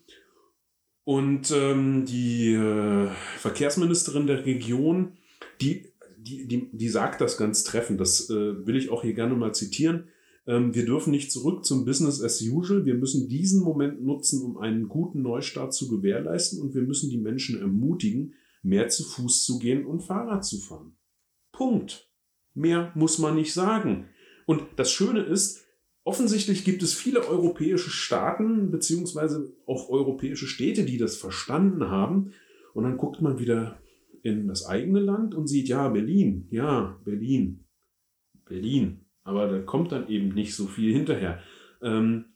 Und 1.06 1.52
ähm, 1.52 2.04
die 2.04 2.52
äh, 2.52 3.08
Verkehrsministerin 3.38 4.26
der 4.26 4.44
Region, 4.44 5.12
die, 5.60 5.92
die, 6.18 6.48
die, 6.48 6.68
die 6.72 6.88
sagt 6.88 7.20
das 7.20 7.36
ganz 7.36 7.62
treffend, 7.62 8.00
das 8.00 8.28
äh, 8.28 8.66
will 8.66 8.74
ich 8.74 8.90
auch 8.90 9.02
hier 9.02 9.14
gerne 9.14 9.36
mal 9.36 9.54
zitieren. 9.54 10.08
Ähm, 10.48 10.74
wir 10.74 10.84
dürfen 10.84 11.12
nicht 11.12 11.30
zurück 11.30 11.64
zum 11.64 11.84
Business 11.84 12.20
as 12.20 12.42
usual. 12.42 12.86
Wir 12.86 12.96
müssen 12.96 13.28
diesen 13.28 13.62
Moment 13.62 14.02
nutzen, 14.02 14.42
um 14.42 14.58
einen 14.58 14.88
guten 14.88 15.22
Neustart 15.22 15.72
zu 15.72 15.86
gewährleisten 15.88 16.60
und 16.60 16.74
wir 16.74 16.82
müssen 16.82 17.08
die 17.08 17.18
Menschen 17.18 17.60
ermutigen, 17.60 18.34
mehr 18.64 18.88
zu 18.88 19.04
Fuß 19.04 19.44
zu 19.44 19.60
gehen 19.60 19.86
und 19.86 20.00
Fahrrad 20.00 20.44
zu 20.44 20.58
fahren. 20.58 20.96
Punkt. 21.52 22.10
Mehr 22.52 22.90
muss 22.96 23.18
man 23.18 23.36
nicht 23.36 23.52
sagen. 23.54 24.08
Und 24.44 24.64
das 24.74 24.90
Schöne 24.90 25.20
ist, 25.20 25.65
offensichtlich 26.06 26.64
gibt 26.64 26.84
es 26.84 26.94
viele 26.94 27.26
europäische 27.26 27.90
Staaten 27.90 28.70
beziehungsweise 28.70 29.52
auch 29.66 29.90
europäische 29.90 30.46
Städte, 30.46 30.84
die 30.84 30.98
das 30.98 31.16
verstanden 31.16 31.90
haben. 31.90 32.32
Und 32.74 32.84
dann 32.84 32.96
guckt 32.96 33.20
man 33.20 33.40
wieder 33.40 33.80
in 34.22 34.46
das 34.46 34.66
eigene 34.66 35.00
Land 35.00 35.34
und 35.34 35.48
sieht, 35.48 35.68
ja, 35.68 35.88
Berlin, 35.88 36.46
ja, 36.50 36.96
Berlin, 37.04 37.64
Berlin, 38.44 39.04
aber 39.24 39.48
da 39.48 39.58
kommt 39.58 39.90
dann 39.90 40.08
eben 40.08 40.28
nicht 40.28 40.54
so 40.54 40.66
viel 40.66 40.94
hinterher. 40.94 41.40
Ähm, 41.82 42.26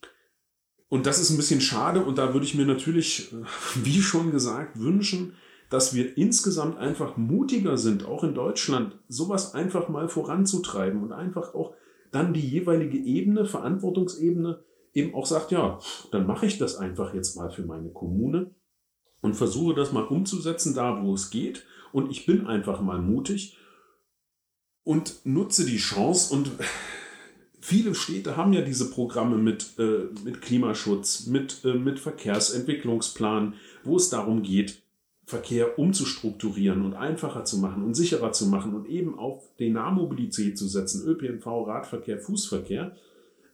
und 0.88 1.06
das 1.06 1.20
ist 1.20 1.30
ein 1.30 1.36
bisschen 1.36 1.60
schade 1.60 2.04
und 2.04 2.18
da 2.18 2.32
würde 2.32 2.46
ich 2.46 2.56
mir 2.56 2.66
natürlich, 2.66 3.32
äh, 3.32 3.36
wie 3.84 4.02
schon 4.02 4.32
gesagt, 4.32 4.80
wünschen, 4.80 5.34
dass 5.68 5.94
wir 5.94 6.18
insgesamt 6.18 6.76
einfach 6.78 7.16
mutiger 7.16 7.78
sind, 7.78 8.04
auch 8.04 8.24
in 8.24 8.34
Deutschland, 8.34 8.98
sowas 9.06 9.54
einfach 9.54 9.88
mal 9.88 10.08
voranzutreiben 10.08 11.00
und 11.04 11.12
einfach 11.12 11.54
auch 11.54 11.76
dann 12.12 12.32
die 12.32 12.46
jeweilige 12.46 12.98
Ebene, 12.98 13.44
Verantwortungsebene, 13.44 14.62
eben 14.94 15.14
auch 15.14 15.26
sagt, 15.26 15.52
ja, 15.52 15.78
dann 16.10 16.26
mache 16.26 16.46
ich 16.46 16.58
das 16.58 16.76
einfach 16.76 17.14
jetzt 17.14 17.36
mal 17.36 17.50
für 17.50 17.62
meine 17.62 17.90
Kommune 17.90 18.54
und 19.20 19.34
versuche 19.34 19.74
das 19.74 19.92
mal 19.92 20.04
umzusetzen, 20.04 20.74
da 20.74 21.02
wo 21.02 21.14
es 21.14 21.30
geht. 21.30 21.64
Und 21.92 22.10
ich 22.10 22.26
bin 22.26 22.46
einfach 22.46 22.80
mal 22.80 23.00
mutig 23.00 23.56
und 24.84 25.24
nutze 25.24 25.64
die 25.64 25.78
Chance 25.78 26.34
und 26.34 26.50
viele 27.60 27.94
Städte 27.94 28.36
haben 28.36 28.52
ja 28.52 28.62
diese 28.62 28.90
Programme 28.90 29.36
mit, 29.36 29.78
äh, 29.78 30.08
mit 30.24 30.40
Klimaschutz, 30.40 31.26
mit, 31.26 31.64
äh, 31.64 31.74
mit 31.74 32.00
Verkehrsentwicklungsplan, 32.00 33.54
wo 33.84 33.96
es 33.96 34.08
darum 34.08 34.42
geht, 34.42 34.82
Verkehr 35.30 35.78
umzustrukturieren 35.78 36.84
und 36.84 36.94
einfacher 36.94 37.44
zu 37.44 37.58
machen 37.58 37.84
und 37.84 37.94
sicherer 37.94 38.32
zu 38.32 38.46
machen 38.46 38.74
und 38.74 38.88
eben 38.88 39.16
auf 39.16 39.42
die 39.58 39.70
Nahmobilität 39.70 40.58
zu 40.58 40.66
setzen, 40.66 41.06
ÖPNV, 41.06 41.46
Radverkehr, 41.46 42.18
Fußverkehr. 42.18 42.96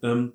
Ähm, 0.03 0.33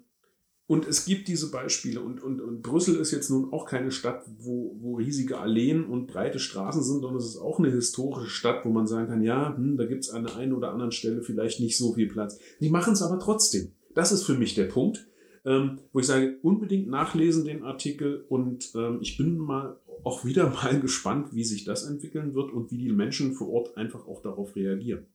und 0.68 0.88
es 0.88 1.04
gibt 1.04 1.28
diese 1.28 1.52
Beispiele 1.52 2.00
und, 2.00 2.24
und, 2.24 2.40
und 2.40 2.62
Brüssel 2.62 2.96
ist 2.96 3.12
jetzt 3.12 3.30
nun 3.30 3.52
auch 3.52 3.66
keine 3.66 3.92
Stadt, 3.92 4.24
wo, 4.38 4.78
wo 4.80 4.96
riesige 4.96 5.40
Alleen 5.40 5.84
und 5.84 6.08
breite 6.08 6.40
Straßen 6.40 6.84
sind, 6.84 7.02
sondern 7.02 7.18
es 7.18 7.26
ist 7.26 7.38
auch 7.38 7.60
eine 7.60 7.72
historische 7.72 8.30
Stadt, 8.30 8.64
wo 8.64 8.70
man 8.70 8.88
sagen 8.88 9.08
kann, 9.08 9.24
ja, 9.24 9.54
hm, 9.58 9.76
da 9.76 9.86
gibt 9.86 10.04
es 10.04 10.12
an 10.12 10.24
der 10.24 10.38
einen 10.38 10.54
oder 10.54 10.72
anderen 10.72 10.94
Stelle 10.94 11.24
vielleicht 11.24 11.60
nicht 11.60 11.78
so 11.78 11.94
viel 11.94 12.08
Platz. 12.08 12.40
Die 12.62 12.70
machen 12.70 12.94
es 12.94 13.02
aber 13.02 13.20
trotzdem. 13.20 13.72
Das 13.96 14.12
ist 14.12 14.24
für 14.24 14.36
mich 14.36 14.54
der 14.54 14.66
Punkt, 14.66 15.08
ähm, 15.46 15.80
wo 15.92 16.00
ich 16.00 16.08
sage, 16.08 16.38
unbedingt 16.42 16.88
nachlesen 16.88 17.46
den 17.46 17.64
Artikel 17.64 18.26
und 18.30 18.72
ähm, 18.76 19.00
ich 19.02 19.18
bin 19.18 19.38
mal 19.38 19.78
auch 20.04 20.26
wieder 20.26 20.50
mal 20.64 20.80
gespannt, 20.80 21.30
wie 21.34 21.44
sich 21.44 21.64
das 21.64 21.84
entwickeln 21.84 22.34
wird 22.34 22.52
und 22.52 22.72
wie 22.72 22.78
die 22.78 22.92
Menschen 22.92 23.34
vor 23.34 23.50
Ort 23.50 23.78
einfach 23.78 24.08
auch 24.08 24.22
darauf 24.22 24.56
reagieren. 24.56 25.06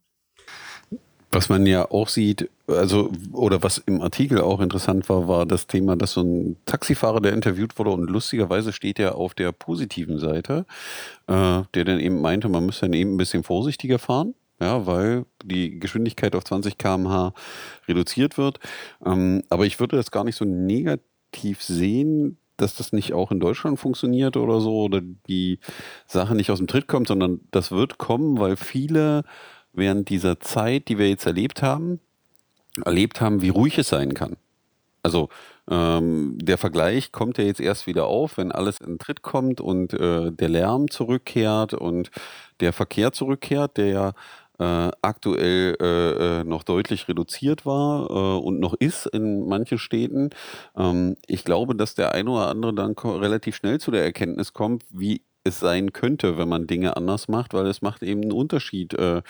Was 1.32 1.48
man 1.48 1.66
ja 1.66 1.90
auch 1.90 2.08
sieht, 2.08 2.48
also, 2.66 3.10
oder 3.32 3.62
was 3.62 3.78
im 3.78 4.00
Artikel 4.00 4.40
auch 4.40 4.60
interessant 4.60 5.08
war, 5.08 5.28
war 5.28 5.44
das 5.44 5.66
Thema, 5.66 5.96
dass 5.96 6.12
so 6.12 6.22
ein 6.22 6.56
Taxifahrer, 6.64 7.20
der 7.20 7.32
interviewt 7.32 7.78
wurde 7.78 7.90
und 7.90 8.08
lustigerweise 8.08 8.72
steht 8.72 8.98
er 8.98 9.16
auf 9.16 9.34
der 9.34 9.52
positiven 9.52 10.18
Seite, 10.18 10.64
äh, 11.26 11.62
der 11.74 11.84
dann 11.84 12.00
eben 12.00 12.20
meinte, 12.20 12.48
man 12.48 12.64
müsse 12.64 12.82
dann 12.82 12.92
eben 12.94 13.14
ein 13.14 13.16
bisschen 13.16 13.42
vorsichtiger 13.42 13.98
fahren. 13.98 14.34
Ja, 14.60 14.86
weil 14.86 15.26
die 15.44 15.78
Geschwindigkeit 15.78 16.34
auf 16.34 16.44
20 16.44 16.78
km/h 16.78 17.34
reduziert 17.88 18.38
wird. 18.38 18.58
Ähm, 19.04 19.42
aber 19.50 19.66
ich 19.66 19.80
würde 19.80 19.96
das 19.96 20.10
gar 20.10 20.24
nicht 20.24 20.36
so 20.36 20.46
negativ 20.46 21.62
sehen, 21.62 22.38
dass 22.56 22.74
das 22.74 22.92
nicht 22.92 23.12
auch 23.12 23.30
in 23.30 23.40
Deutschland 23.40 23.78
funktioniert 23.78 24.36
oder 24.36 24.60
so, 24.60 24.84
oder 24.84 25.02
die 25.02 25.58
Sache 26.06 26.34
nicht 26.34 26.50
aus 26.50 26.58
dem 26.58 26.66
Tritt 26.66 26.88
kommt, 26.88 27.08
sondern 27.08 27.40
das 27.50 27.70
wird 27.70 27.98
kommen, 27.98 28.38
weil 28.38 28.56
viele 28.56 29.24
während 29.72 30.08
dieser 30.08 30.40
Zeit, 30.40 30.88
die 30.88 30.98
wir 30.98 31.08
jetzt 31.08 31.26
erlebt 31.26 31.62
haben, 31.62 32.00
erlebt 32.84 33.20
haben, 33.20 33.42
wie 33.42 33.50
ruhig 33.50 33.78
es 33.78 33.88
sein 33.88 34.14
kann. 34.14 34.36
Also 35.02 35.28
ähm, 35.70 36.36
der 36.40 36.58
Vergleich 36.58 37.12
kommt 37.12 37.38
ja 37.38 37.44
jetzt 37.44 37.60
erst 37.60 37.86
wieder 37.86 38.06
auf, 38.06 38.38
wenn 38.38 38.52
alles 38.52 38.80
in 38.80 38.98
Tritt 38.98 39.22
kommt 39.22 39.60
und 39.60 39.92
äh, 39.94 40.32
der 40.32 40.48
Lärm 40.48 40.90
zurückkehrt 40.90 41.74
und 41.74 42.10
der 42.60 42.72
Verkehr 42.72 43.12
zurückkehrt, 43.12 43.76
der 43.76 43.86
ja 43.86 44.12
äh, 44.58 44.90
aktuell 45.02 45.76
äh, 45.80 46.40
äh 46.40 46.44
noch 46.44 46.62
deutlich 46.62 47.08
reduziert 47.08 47.66
war 47.66 48.10
äh, 48.10 48.38
und 48.44 48.60
noch 48.60 48.74
ist 48.74 49.06
in 49.06 49.46
manchen 49.48 49.78
Städten. 49.78 50.30
Ähm, 50.76 51.16
ich 51.26 51.44
glaube, 51.44 51.74
dass 51.74 51.94
der 51.94 52.12
eine 52.12 52.30
oder 52.30 52.48
andere 52.48 52.74
dann 52.74 52.92
relativ 52.92 53.56
schnell 53.56 53.80
zu 53.80 53.90
der 53.90 54.04
Erkenntnis 54.04 54.52
kommt, 54.52 54.84
wie 54.90 55.22
es 55.46 55.60
sein 55.60 55.92
könnte, 55.92 56.36
wenn 56.36 56.48
man 56.48 56.66
Dinge 56.66 56.96
anders 56.96 57.28
macht, 57.28 57.54
weil 57.54 57.66
es 57.66 57.80
macht 57.80 58.02
eben 58.02 58.22
einen 58.22 58.32
Unterschied, 58.32 58.94
äh, 58.94 59.22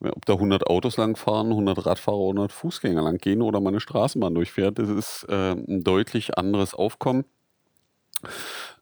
ob 0.00 0.26
da 0.26 0.34
100 0.34 0.66
Autos 0.66 0.96
langfahren, 0.96 1.48
100 1.48 1.86
Radfahrer, 1.86 2.20
100 2.20 2.52
Fußgänger 2.52 3.02
lang 3.02 3.18
gehen 3.18 3.42
oder 3.42 3.60
man 3.60 3.74
eine 3.74 3.80
Straßenbahn 3.80 4.34
durchfährt. 4.34 4.78
Das 4.78 4.88
ist 4.88 5.26
äh, 5.28 5.52
ein 5.52 5.82
deutlich 5.82 6.38
anderes 6.38 6.74
Aufkommen. 6.74 7.24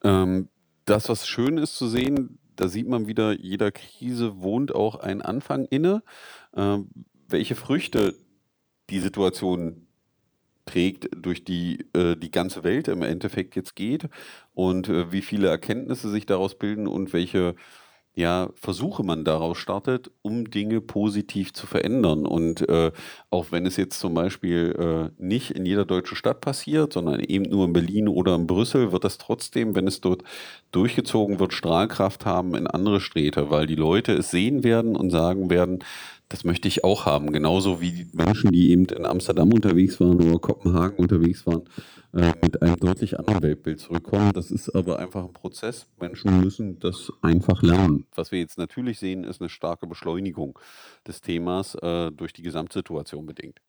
Ähm, 0.03 0.49
das, 0.85 1.09
was 1.09 1.27
schön 1.27 1.59
ist 1.59 1.77
zu 1.77 1.87
sehen, 1.87 2.39
da 2.63 2.69
sieht 2.69 2.87
man 2.87 3.09
wieder, 3.09 3.33
jeder 3.33 3.73
Krise 3.73 4.41
wohnt 4.41 4.73
auch 4.73 4.95
ein 4.95 5.21
Anfang 5.21 5.65
inne. 5.65 6.05
Äh, 6.55 6.79
welche 7.29 7.57
Früchte 7.57 8.15
die 8.89 9.01
Situation 9.01 9.89
trägt, 10.65 11.09
durch 11.17 11.43
die 11.43 11.87
äh, 11.93 12.15
die 12.15 12.31
ganze 12.31 12.63
Welt 12.63 12.87
im 12.87 13.03
Endeffekt 13.03 13.57
jetzt 13.57 13.75
geht 13.75 14.09
und 14.55 14.89
äh, 14.89 15.11
wie 15.11 15.23
viele 15.23 15.49
Erkenntnisse 15.49 16.09
sich 16.09 16.25
daraus 16.25 16.57
bilden 16.57 16.87
und 16.87 17.13
welche 17.13 17.57
ja, 18.15 18.51
Versuche 18.55 19.03
man 19.03 19.25
daraus 19.25 19.57
startet, 19.57 20.11
um 20.21 20.51
Dinge 20.51 20.81
positiv 20.81 21.55
zu 21.55 21.67
verändern. 21.67 22.27
Und 22.27 22.69
äh, 22.69 22.93
auch 23.31 23.53
wenn 23.53 23.65
es 23.65 23.77
jetzt 23.77 23.99
zum 24.01 24.13
Beispiel 24.13 25.11
äh, 25.19 25.23
nicht 25.23 25.53
in 25.53 25.65
jeder 25.65 25.87
deutschen 25.87 26.17
Stadt 26.17 26.43
passiert, 26.43 26.93
sondern 26.93 27.21
eben 27.21 27.45
nur 27.45 27.65
in 27.65 27.73
Berlin 27.73 28.09
oder 28.09 28.35
in 28.35 28.47
Brüssel, 28.47 28.93
wird 28.93 29.05
das 29.05 29.17
trotzdem, 29.17 29.75
wenn 29.75 29.87
es 29.87 30.03
dort 30.03 30.25
durchgezogen 30.73 31.39
wird, 31.39 31.55
Strahlkraft 31.55 32.27
haben 32.27 32.55
in 32.55 32.67
andere 32.67 33.01
Städte, 33.01 33.51
weil 33.51 33.67
die 33.67 33.77
Leute 33.77 34.13
es 34.13 34.31
sehen 34.31 34.63
werden 34.63 34.95
und 34.95 35.11
sagen 35.11 35.49
werden, 35.49 35.79
das 36.33 36.45
möchte 36.45 36.67
ich 36.67 36.83
auch 36.83 37.05
haben. 37.05 37.31
Genauso 37.31 37.81
wie 37.81 37.93
die 37.93 38.09
Menschen, 38.13 38.51
die 38.53 38.71
eben 38.71 38.87
in 38.87 39.05
Amsterdam 39.05 39.53
unterwegs 39.53 40.01
waren 40.01 40.21
oder 40.21 40.39
Kopenhagen 40.39 40.97
unterwegs 40.97 41.47
waren, 41.47 41.65
äh, 42.15 42.33
mit 42.43 42.63
einem 42.63 42.77
deutlich 42.77 43.19
anderen 43.19 43.43
Weltbild 43.43 43.81
zurückkommen. 43.81 44.33
Das 44.33 44.51
ist 44.51 44.71
aber 44.71 44.99
einfach 44.99 45.25
ein 45.25 45.33
Prozess. 45.35 45.87
Menschen 46.01 46.41
müssen 46.41 46.79
das 46.79 47.13
einfach 47.21 47.63
lernen. 47.63 48.07
Was 48.15 48.33
wir 48.33 48.39
jetzt 48.39 48.57
natürlich 48.57 48.99
sehen, 48.99 49.25
ist 49.25 49.43
eine 49.43 49.51
starke 49.51 49.87
Beschleunigung 49.87 50.59
des 51.07 51.21
Themas 51.21 51.75
äh, 51.77 52.11
durch 52.11 52.33
die 52.33 52.43
Gesamtsituation 52.43 53.27
bedingt. 53.27 53.61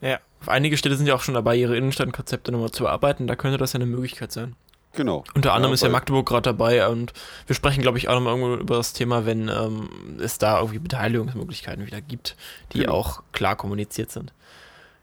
Ja, 0.00 0.18
auf 0.40 0.48
einige 0.48 0.76
Städte 0.76 0.96
sind 0.96 1.06
ja 1.06 1.14
auch 1.14 1.20
schon 1.20 1.34
dabei, 1.34 1.56
ihre 1.56 1.76
Innenstadtkonzepte 1.76 2.50
nochmal 2.50 2.72
zu 2.72 2.82
bearbeiten. 2.82 3.28
Da 3.28 3.36
könnte 3.36 3.58
das 3.58 3.74
ja 3.74 3.78
eine 3.78 3.86
Möglichkeit 3.86 4.32
sein. 4.32 4.56
Genau. 4.94 5.24
Unter 5.34 5.52
anderem 5.52 5.70
Ja, 5.70 5.74
ist 5.74 5.82
ja 5.82 5.88
Magdeburg 5.88 6.26
gerade 6.26 6.42
dabei 6.42 6.88
und 6.88 7.12
wir 7.46 7.54
sprechen, 7.54 7.80
glaube 7.80 7.98
ich, 7.98 8.08
auch 8.08 8.14
nochmal 8.14 8.36
irgendwo 8.36 8.60
über 8.60 8.76
das 8.76 8.92
Thema, 8.92 9.24
wenn 9.24 9.48
ähm, 9.48 9.88
es 10.20 10.38
da 10.38 10.58
irgendwie 10.58 10.80
Beteiligungsmöglichkeiten 10.80 11.86
wieder 11.86 12.00
gibt, 12.00 12.36
die 12.72 12.80
Genau. 12.80 12.94
auch 12.94 13.22
klar 13.32 13.56
kommuniziert 13.56 14.10
sind. 14.10 14.32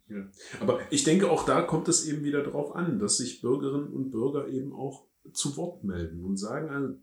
Ja. 0.10 0.24
Aber 0.60 0.79
ich 0.89 1.03
denke, 1.03 1.29
auch 1.29 1.46
da 1.46 1.62
kommt 1.62 1.88
es 1.88 2.06
eben 2.08 2.24
wieder 2.24 2.44
darauf 2.44 2.75
an, 2.75 3.00
dass 3.00 3.17
sich 3.17 3.41
Bürgerinnen 3.41 3.88
und 3.88 4.12
Bürger 4.12 4.48
eben 4.48 4.74
auch 4.74 5.06
zu 5.34 5.56
Wort 5.58 5.84
melden 5.84 6.24
und 6.24 6.38
sagen, 6.38 6.70
also, 6.70 6.94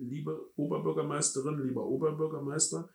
liebe 0.00 0.40
Oberbürgermeisterin, 0.56 1.62
lieber 1.64 1.86
Oberbürgermeister, 1.86 2.88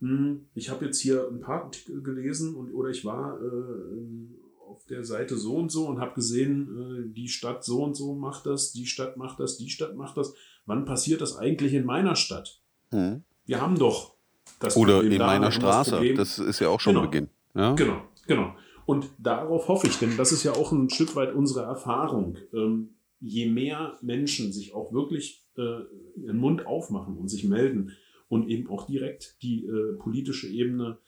hm, 0.00 0.48
ich 0.54 0.70
habe 0.70 0.86
jetzt 0.86 1.00
hier 1.00 1.28
ein 1.28 1.40
paar 1.40 1.64
Artikel 1.64 2.02
gelesen 2.02 2.54
und 2.56 2.72
oder 2.72 2.88
ich 2.88 3.04
war 3.04 3.38
äh, 3.40 4.41
auf 4.72 4.84
der 4.86 5.04
Seite 5.04 5.36
so 5.36 5.54
und 5.56 5.70
so 5.70 5.86
und 5.86 6.00
habe 6.00 6.14
gesehen, 6.14 7.06
äh, 7.10 7.12
die 7.14 7.28
Stadt 7.28 7.64
so 7.64 7.82
und 7.82 7.94
so 7.94 8.14
macht 8.14 8.46
das, 8.46 8.72
die 8.72 8.86
Stadt 8.86 9.16
macht 9.16 9.38
das, 9.40 9.58
die 9.58 9.70
Stadt 9.70 9.96
macht 9.96 10.16
das. 10.16 10.34
Wann 10.66 10.84
passiert 10.84 11.20
das 11.20 11.36
eigentlich 11.36 11.74
in 11.74 11.84
meiner 11.84 12.16
Stadt? 12.16 12.60
Mhm. 12.90 13.22
Wir 13.46 13.60
haben 13.60 13.78
doch 13.78 14.14
das 14.60 14.76
Oder 14.76 14.94
Problem 14.94 15.12
in 15.12 15.18
da, 15.18 15.26
meiner 15.26 15.46
das 15.46 15.54
Straße. 15.54 15.90
Problem- 15.92 16.16
Das 16.16 16.38
ist 16.38 16.60
ja 16.60 16.68
auch 16.68 16.80
schon 16.80 16.94
Genau. 16.94 17.06
Beginn. 17.06 17.28
Ja? 17.54 17.74
Genau, 17.74 18.02
genau. 18.26 18.54
Und 18.86 19.10
darauf 19.18 19.68
hoffe 19.68 19.86
ich, 19.86 19.98
denn 19.98 20.16
das 20.16 20.32
ist 20.32 20.42
ja 20.44 20.52
auch 20.52 20.72
ein 20.72 20.90
Stück 20.90 21.14
weit 21.16 21.34
unsere 21.34 21.62
Erfahrung. 21.64 22.36
Ähm, 22.52 22.90
je 23.20 23.46
mehr 23.48 23.96
Menschen 24.02 24.52
sich 24.52 24.74
auch 24.74 24.92
wirklich 24.92 25.44
äh, 25.56 25.80
ihren 26.16 26.38
Mund 26.38 26.66
aufmachen 26.66 27.16
und 27.18 27.28
sich 27.28 27.44
melden 27.44 27.92
und 28.28 28.48
eben 28.48 28.68
auch 28.68 28.86
direkt 28.86 29.36
die 29.42 29.64
äh, 29.66 29.94
politische 29.98 30.48
Ebene 30.48 30.98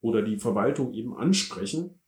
oder 0.00 0.20
die 0.22 0.36
Verwaltung 0.38 0.92
eben 0.94 1.14
ansprechen, 1.16 1.98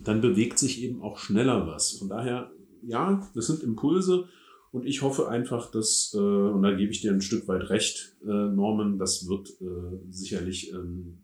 dann 0.00 0.20
bewegt 0.20 0.58
sich 0.58 0.82
eben 0.82 1.02
auch 1.02 1.18
schneller 1.18 1.66
was. 1.66 1.92
Von 1.92 2.08
daher, 2.08 2.50
ja, 2.82 3.28
das 3.34 3.46
sind 3.46 3.62
Impulse 3.62 4.28
und 4.70 4.86
ich 4.86 5.02
hoffe 5.02 5.28
einfach, 5.28 5.70
dass, 5.70 6.12
äh, 6.14 6.18
und 6.18 6.62
da 6.62 6.72
gebe 6.72 6.92
ich 6.92 7.00
dir 7.00 7.12
ein 7.12 7.20
Stück 7.20 7.46
weit 7.48 7.68
recht, 7.70 8.16
äh, 8.24 8.26
Norman, 8.26 8.98
das 8.98 9.28
wird 9.28 9.50
äh, 9.60 9.98
sicherlich 10.10 10.72
ähm, 10.72 11.22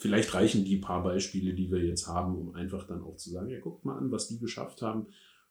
vielleicht 0.00 0.34
reichen 0.34 0.64
die 0.64 0.76
paar 0.76 1.02
Beispiele, 1.02 1.54
die 1.54 1.70
wir 1.70 1.84
jetzt 1.84 2.06
haben, 2.06 2.36
um 2.36 2.54
einfach 2.54 2.86
dann 2.86 3.02
auch 3.02 3.16
zu 3.16 3.30
sagen, 3.30 3.48
ja, 3.50 3.60
guckt 3.60 3.84
mal 3.84 3.96
an, 3.96 4.10
was 4.10 4.28
die 4.28 4.38
geschafft 4.38 4.82
haben 4.82 5.06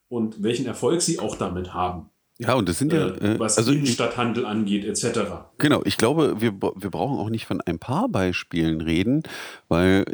und 0.08 0.44
welchen 0.44 0.66
Erfolg 0.66 1.02
sie 1.02 1.20
auch 1.20 1.36
damit 1.36 1.74
haben, 1.74 2.10
Ja, 2.40 2.56
und 2.56 2.68
das 2.68 2.80
sind 2.80 2.94
ja, 2.94 3.08
äh, 3.08 3.36
äh, 3.36 3.40
was 3.40 3.58
also 3.58 3.72
Innenstadthandel 3.72 4.46
angeht, 4.46 4.86
etc. 4.86 5.20
genau, 5.58 5.82
ich 5.86 5.98
glaube, 5.98 6.42
wir, 6.42 6.54
wir 6.54 6.90
brauchen 6.90 7.18
auch 7.18 7.30
nicht 7.30 7.46
von 7.46 7.62
ein 7.62 7.80
paar 7.80 8.10
Beispielen 8.10 8.82
reden, 8.82 9.24
weil 9.68 10.06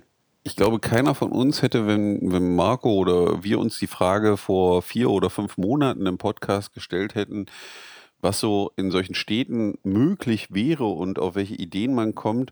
ich 0.46 0.56
glaube, 0.56 0.80
keiner 0.80 1.16
von 1.16 1.32
uns 1.32 1.64
hätte, 1.64 1.88
wenn, 1.88 2.32
wenn 2.32 2.56
Marco 2.56 2.94
oder 2.94 3.44
wir 3.44 3.58
uns 3.58 3.80
die 3.80 3.88
Frage 3.88 4.38
vor 4.38 4.84
vier 4.84 5.10
oder 5.10 5.32
fünf 5.32 5.58
Monaten 5.58 6.06
im 6.06 6.20
Podcast 6.20 6.72
gestellt 6.72 7.16
hätten, 7.16 7.48
was 8.22 8.40
so 8.40 8.72
in 8.78 8.92
solchen 8.92 9.16
Städten 9.16 9.80
möglich 9.84 10.54
wäre 10.54 10.86
und 10.86 11.18
auf 11.18 11.34
welche 11.34 11.56
Ideen 11.56 11.96
man 11.96 12.14
kommt, 12.14 12.52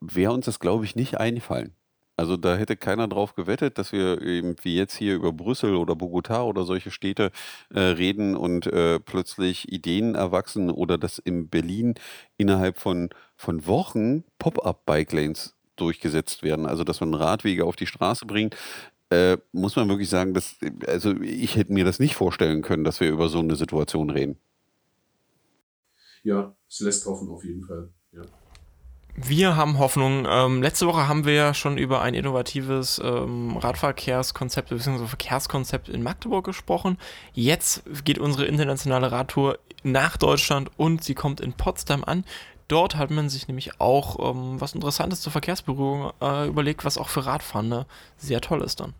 wäre 0.00 0.32
uns 0.32 0.46
das, 0.46 0.58
glaube 0.58 0.84
ich, 0.84 0.96
nicht 0.96 1.18
eingefallen. 1.18 1.76
Also 2.16 2.36
da 2.36 2.56
hätte 2.56 2.76
keiner 2.76 3.06
drauf 3.06 3.34
gewettet, 3.36 3.78
dass 3.78 3.92
wir 3.92 4.20
eben 4.22 4.56
wie 4.62 4.76
jetzt 4.76 4.96
hier 4.96 5.14
über 5.14 5.32
Brüssel 5.32 5.76
oder 5.76 5.94
Bogotá 5.94 6.42
oder 6.42 6.64
solche 6.64 6.90
Städte 6.90 7.30
äh, 7.72 7.80
reden 7.80 8.36
und 8.36 8.66
äh, 8.66 8.98
plötzlich 8.98 9.72
Ideen 9.72 10.16
erwachsen 10.16 10.70
oder 10.70 10.98
dass 10.98 11.18
in 11.20 11.48
Berlin 11.48 11.94
innerhalb 12.36 12.78
von, 12.78 13.10
von 13.36 13.66
Wochen 13.66 14.24
Pop-up-Bike-Lanes 14.38 15.54
durchgesetzt 15.80 16.42
werden. 16.42 16.66
Also 16.66 16.84
dass 16.84 17.00
man 17.00 17.14
Radwege 17.14 17.64
auf 17.64 17.76
die 17.76 17.86
Straße 17.86 18.26
bringt. 18.26 18.56
Äh, 19.10 19.38
muss 19.50 19.74
man 19.74 19.88
wirklich 19.88 20.08
sagen, 20.08 20.34
dass, 20.34 20.56
also 20.86 21.14
ich 21.20 21.56
hätte 21.56 21.72
mir 21.72 21.84
das 21.84 21.98
nicht 21.98 22.14
vorstellen 22.14 22.62
können, 22.62 22.84
dass 22.84 23.00
wir 23.00 23.08
über 23.08 23.28
so 23.28 23.40
eine 23.40 23.56
Situation 23.56 24.10
reden. 24.10 24.38
Ja, 26.22 26.54
es 26.68 26.80
lässt 26.80 27.06
hoffen 27.06 27.28
auf 27.28 27.44
jeden 27.44 27.64
Fall. 27.64 27.90
Ja. 28.12 28.22
Wir 29.16 29.56
haben 29.56 29.78
Hoffnung. 29.78 30.26
Ähm, 30.28 30.62
letzte 30.62 30.86
Woche 30.86 31.08
haben 31.08 31.24
wir 31.24 31.34
ja 31.34 31.54
schon 31.54 31.76
über 31.76 32.02
ein 32.02 32.14
innovatives 32.14 33.00
ähm, 33.02 33.56
Radverkehrskonzept 33.56 34.70
bzw. 34.70 35.06
Verkehrskonzept 35.06 35.88
in 35.88 36.02
Magdeburg 36.02 36.44
gesprochen. 36.44 36.96
Jetzt 37.32 37.82
geht 38.04 38.18
unsere 38.18 38.46
internationale 38.46 39.10
Radtour 39.10 39.58
nach 39.82 40.16
Deutschland 40.16 40.70
und 40.76 41.02
sie 41.02 41.14
kommt 41.14 41.40
in 41.40 41.52
Potsdam 41.52 42.04
an. 42.04 42.24
Dort 42.70 42.94
hat 42.94 43.10
man 43.10 43.28
sich 43.28 43.48
nämlich 43.48 43.80
auch 43.80 44.30
ähm, 44.30 44.60
was 44.60 44.76
Interessantes 44.76 45.20
zur 45.20 45.32
Verkehrsberührung 45.32 46.12
äh, 46.22 46.46
überlegt, 46.46 46.84
was 46.84 46.98
auch 46.98 47.08
für 47.08 47.26
Radfahrende 47.26 47.84
sehr 48.16 48.40
toll 48.40 48.62
ist 48.62 48.78
dann. 48.78 48.94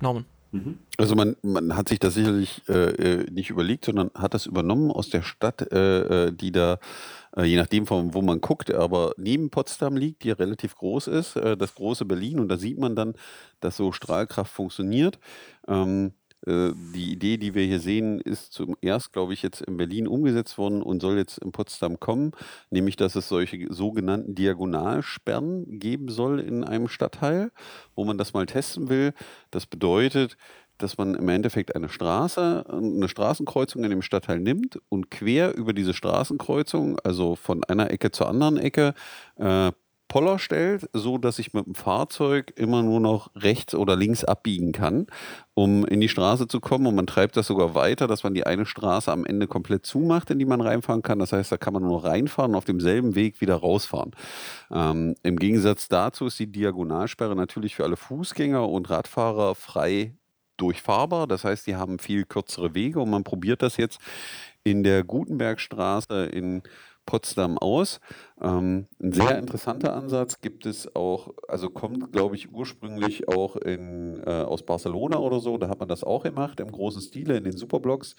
Norman. 0.00 0.24
Mhm. 0.50 0.78
Also 0.98 1.14
man, 1.14 1.36
man 1.42 1.76
hat 1.76 1.88
sich 1.88 2.00
das 2.00 2.14
sicherlich 2.14 2.62
äh, 2.68 2.72
äh, 2.72 3.30
nicht 3.30 3.50
überlegt, 3.50 3.84
sondern 3.84 4.10
hat 4.14 4.34
das 4.34 4.46
übernommen 4.46 4.90
aus 4.90 5.10
der 5.10 5.22
Stadt, 5.22 5.72
äh, 5.72 6.26
äh, 6.26 6.32
die 6.32 6.50
da, 6.50 6.80
äh, 7.36 7.44
je 7.44 7.56
nachdem 7.56 7.86
von 7.86 8.14
wo 8.14 8.22
man 8.22 8.40
guckt, 8.40 8.74
aber 8.74 9.12
neben 9.16 9.48
Potsdam 9.48 9.96
liegt, 9.96 10.24
die 10.24 10.32
relativ 10.32 10.74
groß 10.74 11.06
ist, 11.06 11.36
äh, 11.36 11.56
das 11.56 11.76
große 11.76 12.04
Berlin. 12.06 12.40
Und 12.40 12.48
da 12.48 12.56
sieht 12.56 12.80
man 12.80 12.96
dann, 12.96 13.14
dass 13.60 13.76
so 13.76 13.92
Strahlkraft 13.92 14.52
funktioniert. 14.52 15.20
Ähm, 15.68 16.06
äh, 16.06 16.23
die 16.46 17.12
Idee, 17.12 17.38
die 17.38 17.54
wir 17.54 17.64
hier 17.64 17.80
sehen, 17.80 18.20
ist 18.20 18.52
zuerst, 18.52 19.12
glaube 19.12 19.32
ich, 19.32 19.42
jetzt 19.42 19.62
in 19.62 19.76
Berlin 19.76 20.06
umgesetzt 20.06 20.58
worden 20.58 20.82
und 20.82 21.00
soll 21.00 21.16
jetzt 21.16 21.38
in 21.38 21.52
Potsdam 21.52 21.98
kommen, 22.00 22.32
nämlich 22.70 22.96
dass 22.96 23.16
es 23.16 23.28
solche 23.28 23.72
sogenannten 23.72 24.34
Diagonalsperren 24.34 25.78
geben 25.78 26.08
soll 26.08 26.40
in 26.40 26.64
einem 26.64 26.88
Stadtteil, 26.88 27.50
wo 27.94 28.04
man 28.04 28.18
das 28.18 28.34
mal 28.34 28.46
testen 28.46 28.88
will. 28.88 29.14
Das 29.50 29.66
bedeutet, 29.66 30.36
dass 30.78 30.98
man 30.98 31.14
im 31.14 31.28
Endeffekt 31.28 31.74
eine 31.74 31.88
Straße, 31.88 32.64
eine 32.68 33.08
Straßenkreuzung 33.08 33.84
in 33.84 33.90
dem 33.90 34.02
Stadtteil 34.02 34.40
nimmt 34.40 34.80
und 34.88 35.10
quer 35.10 35.54
über 35.54 35.72
diese 35.72 35.94
Straßenkreuzung, 35.94 36.98
also 37.00 37.36
von 37.36 37.64
einer 37.64 37.90
Ecke 37.90 38.10
zur 38.10 38.28
anderen 38.28 38.58
Ecke, 38.58 38.94
äh, 39.36 39.72
Poller 40.14 40.38
stellt, 40.38 40.88
so 40.92 41.18
dass 41.18 41.40
ich 41.40 41.54
mit 41.54 41.66
dem 41.66 41.74
Fahrzeug 41.74 42.52
immer 42.54 42.84
nur 42.84 43.00
noch 43.00 43.34
rechts 43.34 43.74
oder 43.74 43.96
links 43.96 44.22
abbiegen 44.22 44.70
kann, 44.70 45.08
um 45.54 45.84
in 45.84 46.00
die 46.00 46.08
Straße 46.08 46.46
zu 46.46 46.60
kommen. 46.60 46.86
Und 46.86 46.94
man 46.94 47.08
treibt 47.08 47.36
das 47.36 47.48
sogar 47.48 47.74
weiter, 47.74 48.06
dass 48.06 48.22
man 48.22 48.32
die 48.32 48.46
eine 48.46 48.64
Straße 48.64 49.10
am 49.10 49.26
Ende 49.26 49.48
komplett 49.48 49.84
zumacht, 49.84 50.30
in 50.30 50.38
die 50.38 50.44
man 50.44 50.60
reinfahren 50.60 51.02
kann. 51.02 51.18
Das 51.18 51.32
heißt, 51.32 51.50
da 51.50 51.56
kann 51.56 51.72
man 51.72 51.82
nur 51.82 52.04
reinfahren 52.04 52.52
und 52.52 52.56
auf 52.56 52.64
demselben 52.64 53.16
Weg 53.16 53.40
wieder 53.40 53.56
rausfahren. 53.56 54.12
Ähm, 54.70 55.16
Im 55.24 55.36
Gegensatz 55.36 55.88
dazu 55.88 56.26
ist 56.26 56.38
die 56.38 56.46
Diagonalsperre 56.46 57.34
natürlich 57.34 57.74
für 57.74 57.82
alle 57.82 57.96
Fußgänger 57.96 58.68
und 58.68 58.90
Radfahrer 58.90 59.56
frei 59.56 60.14
durchfahrbar. 60.58 61.26
Das 61.26 61.42
heißt, 61.42 61.66
die 61.66 61.74
haben 61.74 61.98
viel 61.98 62.24
kürzere 62.24 62.76
Wege 62.76 63.00
und 63.00 63.10
man 63.10 63.24
probiert 63.24 63.62
das 63.62 63.78
jetzt 63.78 63.98
in 64.62 64.84
der 64.84 65.02
Gutenbergstraße 65.02 66.26
in 66.26 66.62
Potsdam 67.06 67.58
aus. 67.58 68.00
Ähm, 68.40 68.86
ein 69.00 69.12
sehr 69.12 69.38
interessanter 69.38 69.94
Ansatz 69.94 70.40
gibt 70.40 70.66
es 70.66 70.94
auch, 70.94 71.34
also 71.48 71.70
kommt, 71.70 72.12
glaube 72.12 72.36
ich, 72.36 72.52
ursprünglich 72.52 73.28
auch 73.28 73.56
in, 73.56 74.22
äh, 74.26 74.42
aus 74.42 74.64
Barcelona 74.64 75.18
oder 75.18 75.40
so. 75.40 75.58
Da 75.58 75.68
hat 75.68 75.80
man 75.80 75.88
das 75.88 76.04
auch 76.04 76.22
gemacht, 76.22 76.60
im 76.60 76.72
großen 76.72 77.02
Stile, 77.02 77.36
in 77.36 77.44
den 77.44 77.56
Superblocks. 77.56 78.16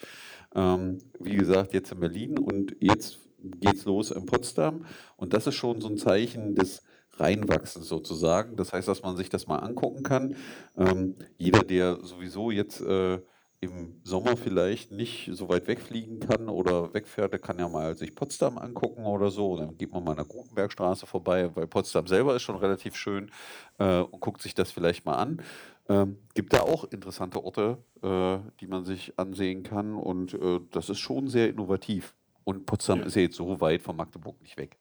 Ähm, 0.54 1.00
wie 1.20 1.36
gesagt, 1.36 1.74
jetzt 1.74 1.92
in 1.92 2.00
Berlin 2.00 2.38
und 2.38 2.76
jetzt 2.80 3.20
geht's 3.38 3.86
los 3.86 4.12
in 4.12 4.26
Potsdam. 4.26 4.86
Und 5.18 5.34
das 5.34 5.48
ist 5.48 5.56
schon 5.56 5.82
so 5.82 5.88
ein 5.88 5.98
Zeichen 5.98 6.56
des 6.56 6.84
Reinwachsens 7.18 7.88
sozusagen. 7.88 8.56
Das 8.56 8.74
heißt, 8.74 8.88
dass 8.88 9.04
man 9.04 9.16
sich 9.16 9.30
das 9.30 9.48
mal 9.48 9.60
angucken 9.60 10.04
kann. 10.04 10.36
Ähm, 10.78 11.16
jeder, 11.38 11.64
der 11.64 11.98
sowieso 12.04 12.52
jetzt 12.52 12.82
äh, 12.82 13.20
im 13.66 14.00
Sommer 14.04 14.38
vielleicht 14.38 14.92
nicht 14.92 15.30
so 15.34 15.50
weit 15.50 15.68
wegfliegen 15.68 16.20
kann 16.20 16.50
oder 16.50 16.94
wegfährt, 16.94 17.32
der 17.34 17.40
kann 17.40 17.60
ja 17.60 17.68
mal 17.68 17.98
sich 17.98 18.16
Potsdam 18.16 18.58
angucken 18.58 19.06
oder 19.06 19.30
so. 19.30 19.58
Dann 19.58 19.78
geht 19.78 19.92
man 19.92 20.04
mal 20.04 20.12
an 20.12 20.18
der 20.18 20.26
Gutenbergstraße 20.26 21.06
vorbei, 21.06 21.50
weil 21.56 21.68
Potsdam 21.68 22.08
selber 22.08 22.36
ist 22.36 22.44
schon 22.44 22.56
relativ 22.56 22.96
schön 22.96 23.32
äh, 23.78 24.00
und 24.00 24.20
guckt 24.20 24.42
sich 24.42 24.54
das 24.54 24.72
vielleicht 24.72 25.06
mal 25.06 25.16
an. 25.16 25.42
Ähm, 25.88 26.18
gibt 26.34 26.54
da 26.54 26.62
auch 26.62 26.86
interessante 26.86 27.44
Orte, 27.44 27.78
äh, 28.02 28.38
die 28.60 28.68
man 28.68 28.86
sich 28.86 29.20
ansehen 29.20 29.64
kann 29.64 29.94
und 29.96 30.34
äh, 30.34 30.60
das 30.72 30.90
ist 30.90 31.00
schon 31.00 31.28
sehr 31.28 31.50
innovativ. 31.50 32.16
Und 32.44 32.66
Potsdam 32.66 33.00
Ja. 33.00 33.06
ist 33.06 33.16
ja 33.16 33.24
jetzt 33.24 33.36
so 33.36 33.60
weit 33.62 33.82
von 33.82 33.96
Magdeburg 33.96 34.42
nicht 34.42 34.58
weg. 34.58 34.78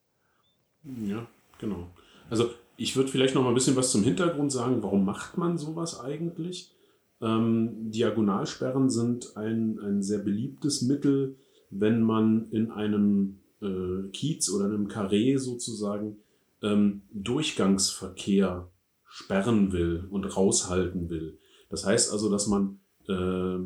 Ja, 0.85 1.27
genau. 1.59 1.89
Also 2.31 2.51
ich 2.77 2.97
würde 2.97 3.11
vielleicht 3.11 3.35
noch 3.35 3.43
mal 3.43 3.49
ein 3.49 3.55
bisschen 3.55 3.77
was 3.77 3.91
zum 3.91 4.03
Hintergrund 4.03 4.53
sagen. 4.53 4.83
Warum 4.83 5.05
macht 5.05 5.39
man 5.39 5.59
sowas 5.59 6.01
eigentlich? 6.01 6.74
Ähm, 7.21 7.91
Diagonalsperren 7.91 8.91
sind 8.91 9.37
ein, 9.37 9.79
ein 9.81 10.03
sehr 10.03 10.19
beliebtes 10.19 10.83
Mittel, 10.83 11.37
wenn 11.71 12.03
man 12.03 12.51
in 12.51 12.71
einem 12.71 13.41
äh, 13.61 14.09
Kiez 14.13 14.51
oder 14.51 14.67
einem 14.67 14.89
Karree 14.89 15.37
sozusagen 15.37 16.19
ähm, 16.63 17.03
Durchgangsverkehr 17.13 18.71
sperren 19.07 19.73
will 19.73 20.07
und 20.11 20.25
raushalten 20.25 21.09
will. 21.09 21.39
Das 21.71 21.87
heißt 21.87 22.13
also, 22.13 22.31
dass 22.31 22.47
man 22.47 22.81
äh, 23.09 23.59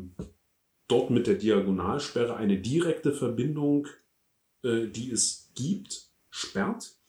dort 0.87 1.09
mit 1.09 1.27
der 1.27 1.35
Diagonalsperre 1.35 2.35
eine 2.35 2.59
direkte 2.59 3.11
Verbindung, 3.11 3.87
äh, 4.63 4.87
die 4.87 5.11
es 5.11 5.51
gibt, 5.55 6.09
sperrt 6.29 6.99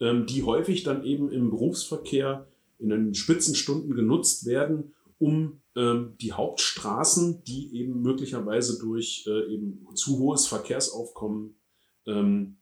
ähm, 0.00 0.26
die 0.26 0.42
häufig 0.42 0.82
dann 0.82 1.04
eben 1.04 1.30
im 1.30 1.50
Berufsverkehr 1.50 2.46
in 2.78 2.88
den 2.88 3.14
Spitzenstunden 3.14 3.94
genutzt 3.94 4.46
werden, 4.46 4.94
um 5.18 5.59
ähm, 5.76 6.16
die 6.20 6.32
Hauptstraßen, 6.32 7.44
die 7.44 7.74
eben 7.74 8.02
möglicherweise 8.02 8.78
durch 8.78 9.24
äh, 9.26 9.54
eben 9.54 9.86
zu 9.94 10.18
hohes 10.18 10.46
Verkehrsaufkommen 10.46 11.56
ähm, 12.06 12.56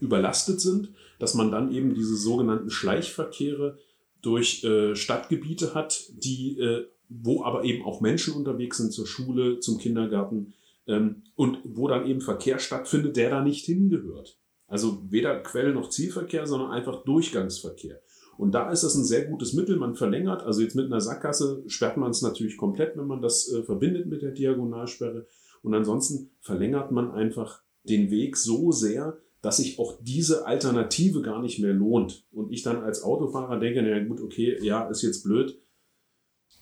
überlastet 0.00 0.60
sind, 0.60 0.92
dass 1.18 1.34
man 1.34 1.50
dann 1.50 1.72
eben 1.72 1.94
diese 1.94 2.16
sogenannten 2.16 2.70
Schleichverkehre 2.70 3.78
durch 4.22 4.64
äh, 4.64 4.96
Stadtgebiete 4.96 5.74
hat, 5.74 6.10
die, 6.10 6.58
äh, 6.58 6.86
wo 7.08 7.44
aber 7.44 7.64
eben 7.64 7.84
auch 7.84 8.00
Menschen 8.00 8.34
unterwegs 8.34 8.78
sind 8.78 8.92
zur 8.92 9.06
Schule, 9.06 9.60
zum 9.60 9.78
Kindergarten 9.78 10.54
ähm, 10.86 11.22
und 11.36 11.58
wo 11.64 11.88
dann 11.88 12.06
eben 12.06 12.20
Verkehr 12.20 12.58
stattfindet, 12.58 13.16
der 13.16 13.30
da 13.30 13.42
nicht 13.42 13.64
hingehört. 13.66 14.38
Also 14.66 15.04
weder 15.10 15.42
Quell- 15.42 15.72
noch 15.72 15.90
Zielverkehr, 15.90 16.46
sondern 16.46 16.72
einfach 16.72 17.04
Durchgangsverkehr. 17.04 18.00
Und 18.38 18.52
da 18.52 18.70
ist 18.70 18.84
das 18.84 18.94
ein 18.94 19.04
sehr 19.04 19.24
gutes 19.26 19.52
Mittel. 19.52 19.76
Man 19.76 19.94
verlängert, 19.94 20.42
also 20.42 20.60
jetzt 20.60 20.76
mit 20.76 20.86
einer 20.86 21.00
Sackgasse 21.00 21.62
sperrt 21.66 21.96
man 21.96 22.10
es 22.10 22.22
natürlich 22.22 22.56
komplett, 22.56 22.96
wenn 22.96 23.06
man 23.06 23.22
das 23.22 23.50
äh, 23.52 23.62
verbindet 23.62 24.06
mit 24.06 24.22
der 24.22 24.32
Diagonalsperre. 24.32 25.26
Und 25.62 25.74
ansonsten 25.74 26.30
verlängert 26.40 26.92
man 26.92 27.10
einfach 27.10 27.62
den 27.84 28.10
Weg 28.10 28.36
so 28.36 28.72
sehr, 28.72 29.18
dass 29.42 29.58
sich 29.58 29.78
auch 29.78 29.98
diese 30.02 30.46
Alternative 30.46 31.22
gar 31.22 31.40
nicht 31.40 31.60
mehr 31.60 31.72
lohnt. 31.72 32.26
Und 32.32 32.52
ich 32.52 32.62
dann 32.62 32.82
als 32.82 33.02
Autofahrer 33.02 33.58
denke, 33.58 33.82
naja 33.82 34.04
gut, 34.04 34.20
okay, 34.20 34.58
ja, 34.60 34.88
ist 34.88 35.02
jetzt 35.02 35.22
blöd. 35.22 35.58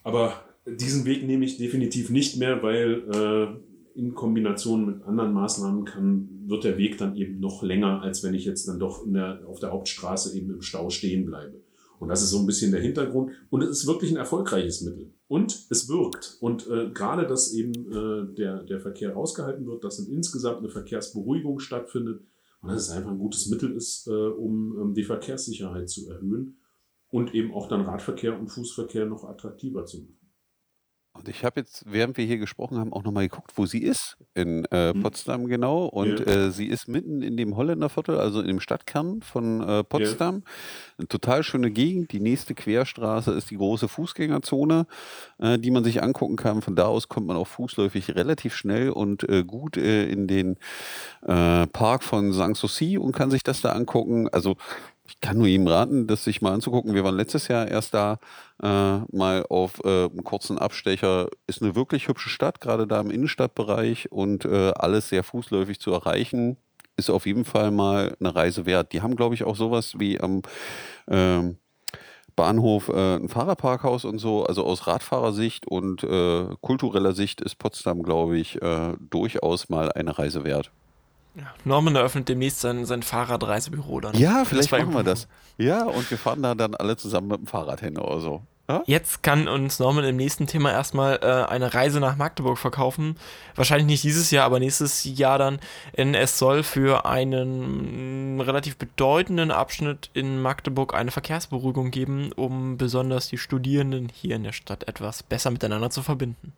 Aber 0.03 0.45
diesen 0.67 1.05
Weg 1.05 1.27
nehme 1.27 1.45
ich 1.45 1.57
definitiv 1.57 2.11
nicht 2.11 2.37
mehr, 2.37 2.63
weil 2.63 3.03
äh, 3.11 3.99
in 3.99 4.15
Kombination 4.15 4.87
mit 4.87 5.03
anderen 5.05 5.33
Maßnahmen 5.33 5.85
kann, 5.85 6.29
wird 6.47 6.65
der 6.65 6.77
Weg 6.77 6.99
dann 6.99 7.17
eben 7.17 7.41
noch 7.41 7.63
länger, 7.63 8.03
als 8.03 8.23
wenn 8.23 8.35
ich 8.35 8.45
jetzt 8.45 8.69
dann 8.69 8.79
doch 8.79 9.05
der, 9.07 9.47
auf 9.47 9.61
der 9.61 9.73
Hauptstraße 9.73 10.37
eben 10.37 10.51
im 10.51 10.63
Stau 10.63 10.91
stehen 10.91 11.25
bleibe. 11.25 11.64
Und 11.99 12.09
das 12.09 12.23
ist 12.23 12.31
so 12.31 12.39
ein 12.39 12.47
bisschen 12.47 12.73
der 12.73 12.81
Hintergrund. 12.81 13.33
Und 13.51 13.63
es 13.63 13.81
ist 13.81 13.87
wirklich 13.87 14.11
ein 14.11 14.17
erfolgreiches 14.17 14.83
Mittel. 14.83 15.15
Und 15.29 15.67
es 15.71 15.89
wirkt. 15.89 16.37
Und 16.41 16.69
äh, 16.69 16.91
gerade, 16.91 17.27
dass 17.27 17.53
eben 17.53 17.73
äh, 17.73 18.35
der, 18.35 18.63
der 18.65 18.81
Verkehr 18.81 19.15
rausgehalten 19.15 19.67
wird, 19.67 19.85
dass 19.85 19.99
insgesamt 19.99 20.59
eine 20.59 20.69
Verkehrsberuhigung 20.69 21.61
stattfindet 21.61 22.23
und 22.61 22.71
dass 22.71 22.83
es 22.83 22.91
einfach 22.91 23.11
ein 23.11 23.19
gutes 23.19 23.47
Mittel 23.47 23.73
ist, 23.73 24.07
äh, 24.07 24.11
um 24.11 24.79
ähm, 24.81 24.95
die 24.95 25.05
Verkehrssicherheit 25.05 25.89
zu 25.89 26.09
erhöhen 26.09 26.59
und 27.11 27.35
eben 27.35 27.53
auch 27.55 27.69
dann 27.69 27.83
Radverkehr 27.83 28.39
und 28.39 28.49
Fußverkehr 28.49 29.07
noch 29.07 29.25
attraktiver 29.25 29.87
zu 29.87 29.99
machen. 29.99 30.24
Und 31.17 31.29
ich 31.29 31.45
habe 31.45 31.61
jetzt, 31.61 31.85
während 31.87 32.17
wir 32.17 32.25
hier 32.25 32.39
gesprochen 32.39 32.77
haben, 32.77 32.93
auch 32.93 33.05
nochmal 33.05 33.29
geguckt, 33.29 33.53
wo 33.55 33.67
sie 33.67 33.79
ist. 33.79 34.17
In 34.35 34.65
äh, 34.67 34.93
hm. 34.93 35.03
Potsdam 35.03 35.47
genau. 35.47 35.87
Und 35.87 36.19
ja. 36.19 36.27
äh, 36.27 36.51
sie 36.51 36.67
ist 36.67 36.89
mitten 36.89 37.23
in 37.23 37.37
dem 37.37 37.57
Holländerviertel, 37.57 38.19
also 38.19 38.43
im 38.43 38.59
Stadtkern 38.59 39.23
von 39.23 39.61
äh, 39.61 39.85
Potsdam. 39.85 40.43
Ja. 40.45 40.53
Eine 40.99 41.09
total 41.09 41.45
schöne 41.45 41.71
Gegend. 41.71 42.11
Die 42.11 42.19
nächste 42.19 42.55
Querstraße 42.55 43.31
ist 43.31 43.51
die 43.53 43.57
große 43.57 43.87
Fußgängerzone, 43.87 44.87
äh, 45.39 45.57
die 45.57 45.71
man 45.71 45.85
sich 45.85 46.03
angucken 46.03 46.35
kann. 46.35 46.63
Von 46.63 46.75
da 46.75 46.87
aus 46.87 47.09
kommt 47.09 47.29
man 47.29 47.37
auch 47.37 47.47
fußläufig 47.47 48.17
relativ 48.17 48.57
schnell 48.57 48.91
und 48.91 49.29
äh, 49.29 49.45
gut 49.45 49.77
äh, 49.77 50.07
in 50.07 50.27
den 50.27 50.57
Park 51.27 52.03
von 52.03 52.35
Sanssouci 52.35 52.99
und 52.99 53.13
kann 53.13 53.31
sich 53.31 53.43
das 53.43 53.63
da 53.63 53.73
angucken. 53.73 54.29
Also 54.29 54.57
ich 55.07 55.21
kann 55.21 55.39
nur 55.39 55.47
ihm 55.47 55.67
raten, 55.67 56.07
das 56.07 56.25
sich 56.25 56.41
mal 56.41 56.53
anzugucken. 56.55 56.95
Wir 56.95 57.05
waren 57.05 57.17
letztes 57.17 57.49
Jahr 57.49 57.69
erst 57.69 57.93
da, 57.95 58.19
äh, 58.63 58.99
mal 59.15 59.45
auf 59.49 59.85
äh, 59.85 60.05
einen 60.05 60.25
kurzen 60.25 60.59
Abstecher. 60.59 61.29
Ist 61.47 61.63
eine 61.63 61.75
wirklich 61.75 62.09
hübsche 62.09 62.31
Stadt, 62.31 62.61
gerade 62.61 62.87
da 62.87 63.01
im 63.01 63.11
Innenstadtbereich 63.11 64.11
und 64.11 64.45
äh, 64.47 64.73
alles 64.77 65.11
sehr 65.11 65.23
fußläufig 65.23 65.79
zu 65.79 65.93
erreichen. 65.93 66.57
Ist 66.97 67.11
auf 67.11 67.27
jeden 67.27 67.45
Fall 67.45 67.71
mal 67.71 68.17
eine 68.19 68.35
Reise 68.35 68.67
wert. 68.67 68.93
Die 68.93 69.03
haben, 69.03 69.17
glaube 69.17 69.35
ich, 69.35 69.45
auch 69.45 69.57
sowas 69.57 69.99
wie 69.99 70.21
am 70.21 70.43
ähm, 71.09 71.59
Bahnhof 72.37 72.89
äh, 72.89 73.17
ein 73.17 73.29
Fahrerparkhaus 73.29 74.05
und 74.05 74.19
so. 74.19 74.45
Also 74.45 74.65
aus 74.65 74.87
Radfahrersicht 74.87 75.67
und 75.67 76.03
äh, 76.03 76.47
kultureller 76.63 77.13
Sicht 77.13 77.41
ist 77.41 77.57
Potsdam, 77.57 78.03
glaube 78.03 78.39
ich, 78.39 78.61
äh, 78.63 78.95
durchaus 78.99 79.69
mal 79.69 79.93
eine 79.93 80.19
Reise 80.19 80.45
wert. 80.45 80.71
Norman 81.65 81.97
eröffnet 81.97 82.29
demnächst 82.29 82.61
sein, 82.61 82.85
sein 82.85 83.03
Fahrradreisebüro 83.03 84.01
dann. 84.01 84.15
Ja, 84.17 84.45
vielleicht 84.45 84.71
machen 84.71 84.95
wir 84.95 85.03
das. 85.03 85.27
Ja, 85.59 85.85
und 85.85 86.11
wir 86.11 86.19
fahren 86.19 86.43
da 86.43 86.55
dann 86.55 86.75
alle 86.75 86.97
zusammen 86.97 87.29
mit 87.29 87.39
dem 87.39 87.47
Fahrrad 87.47 87.81
hin 87.81 87.99
oder 87.99 88.21
so. 88.21 88.43
Ja? 88.69 88.83
Jetzt 88.87 89.23
kann 89.23 89.47
uns 89.47 89.79
Norman 89.79 90.05
im 90.05 90.17
nächsten 90.17 90.47
Thema 90.47 90.71
erstmal 90.73 91.19
äh, 91.23 91.51
eine 91.51 91.75
Reise 91.75 92.01
nach 92.01 92.17
Magdeburg 92.17 92.57
verkaufen. 92.57 93.17
Wahrscheinlich 93.57 93.87
nicht 93.87 94.05
dieses 94.05 94.31
Jahr, 94.31 94.47
aber 94.47 94.59
nächstes 94.59 95.05
Jahr 95.05 95.39
dann. 95.39 95.59
Denn 95.97 96.15
es 96.15 96.39
soll 96.39 96.63
für 96.63 97.05
einen 97.05 98.41
relativ 98.41 98.77
bedeutenden 98.77 99.51
Abschnitt 99.51 100.11
in 100.15 100.41
Magdeburg 100.41 100.95
eine 100.95 101.11
Verkehrsberuhigung 101.11 101.91
geben, 101.91 102.33
um 102.33 102.79
besonders 102.79 103.29
die 103.29 103.39
Studierenden 103.39 104.09
hier 104.09 104.37
in 104.37 104.45
der 104.45 104.53
Stadt 104.53 104.89
etwas 104.89 105.23
besser 105.23 105.51
miteinander 105.51 105.91
zu 105.91 106.03
verbinden. 106.03 106.53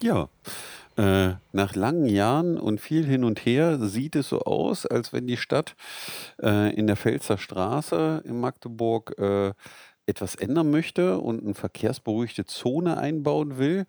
Ja, 0.00 0.28
äh, 0.96 1.32
nach 1.52 1.74
langen 1.74 2.06
Jahren 2.06 2.58
und 2.58 2.80
viel 2.80 3.04
hin 3.04 3.24
und 3.24 3.44
her 3.44 3.78
sieht 3.80 4.16
es 4.16 4.28
so 4.28 4.40
aus, 4.40 4.86
als 4.86 5.12
wenn 5.12 5.26
die 5.26 5.36
Stadt 5.36 5.74
äh, 6.42 6.74
in 6.74 6.86
der 6.86 6.96
Pfälzer 6.96 7.38
Straße 7.38 8.22
in 8.24 8.40
Magdeburg 8.40 9.18
äh, 9.18 9.52
etwas 10.06 10.34
ändern 10.34 10.70
möchte 10.70 11.18
und 11.18 11.42
eine 11.42 11.54
verkehrsberuhigte 11.54 12.44
Zone 12.44 12.98
einbauen 12.98 13.58
will. 13.58 13.86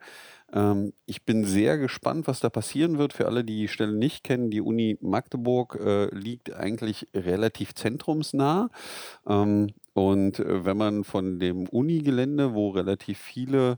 Ähm, 0.53 0.93
ich 1.05 1.23
bin 1.23 1.45
sehr 1.45 1.77
gespannt, 1.77 2.27
was 2.27 2.39
da 2.39 2.49
passieren 2.49 2.97
wird. 2.97 3.13
Für 3.13 3.25
alle, 3.25 3.43
die 3.43 3.57
die 3.57 3.67
Stelle 3.67 3.93
nicht 3.93 4.23
kennen, 4.23 4.49
die 4.49 4.61
Uni 4.61 4.97
Magdeburg 5.01 5.77
äh, 5.79 6.05
liegt 6.15 6.53
eigentlich 6.53 7.07
relativ 7.13 7.75
zentrumsnah. 7.75 8.69
Ähm, 9.27 9.73
und 9.93 10.39
äh, 10.39 10.65
wenn 10.65 10.77
man 10.77 11.03
von 11.03 11.39
dem 11.39 11.67
Unigelände, 11.67 12.53
wo 12.53 12.69
relativ 12.69 13.19
viele 13.19 13.77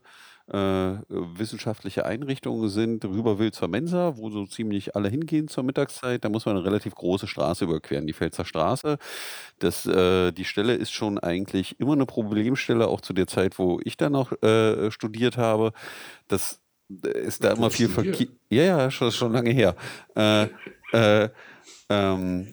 wissenschaftliche 0.49 2.05
Einrichtungen 2.05 2.69
sind, 2.69 3.03
rüber 3.03 3.38
will 3.38 3.51
zur 3.51 3.67
Mensa, 3.67 4.17
wo 4.17 4.29
so 4.29 4.45
ziemlich 4.45 4.95
alle 4.95 5.10
hingehen 5.10 5.47
zur 5.47 5.63
Mittagszeit. 5.63 6.23
Da 6.23 6.29
muss 6.29 6.45
man 6.45 6.55
eine 6.55 6.65
relativ 6.65 6.95
große 6.95 7.27
Straße 7.27 7.65
überqueren, 7.65 8.07
die 8.07 8.13
Pfälzer 8.13 8.45
Straße. 8.45 8.97
Das, 9.60 9.86
äh, 9.86 10.31
die 10.31 10.45
Stelle 10.45 10.75
ist 10.75 10.91
schon 10.91 11.19
eigentlich 11.19 11.79
immer 11.79 11.93
eine 11.93 12.05
Problemstelle, 12.05 12.88
auch 12.88 13.01
zu 13.01 13.13
der 13.13 13.27
Zeit, 13.27 13.60
wo 13.60 13.79
ich 13.83 13.97
da 13.97 14.10
noch 14.10 14.31
äh, 14.41 14.89
studiert 14.91 15.38
habe. 15.38 15.73
Das 16.27 16.62
äh, 17.03 17.19
ist 17.19 17.43
da 17.43 17.51
immer 17.51 17.69
viel 17.69 17.89
Verkehr. 17.89 18.27
Ja, 18.49 18.63
ja, 18.63 18.91
schon, 18.91 19.12
schon 19.12 19.33
lange 19.33 19.51
her. 19.51 19.75
Äh, 20.15 20.47
äh, 20.93 21.29
ähm, 21.89 22.47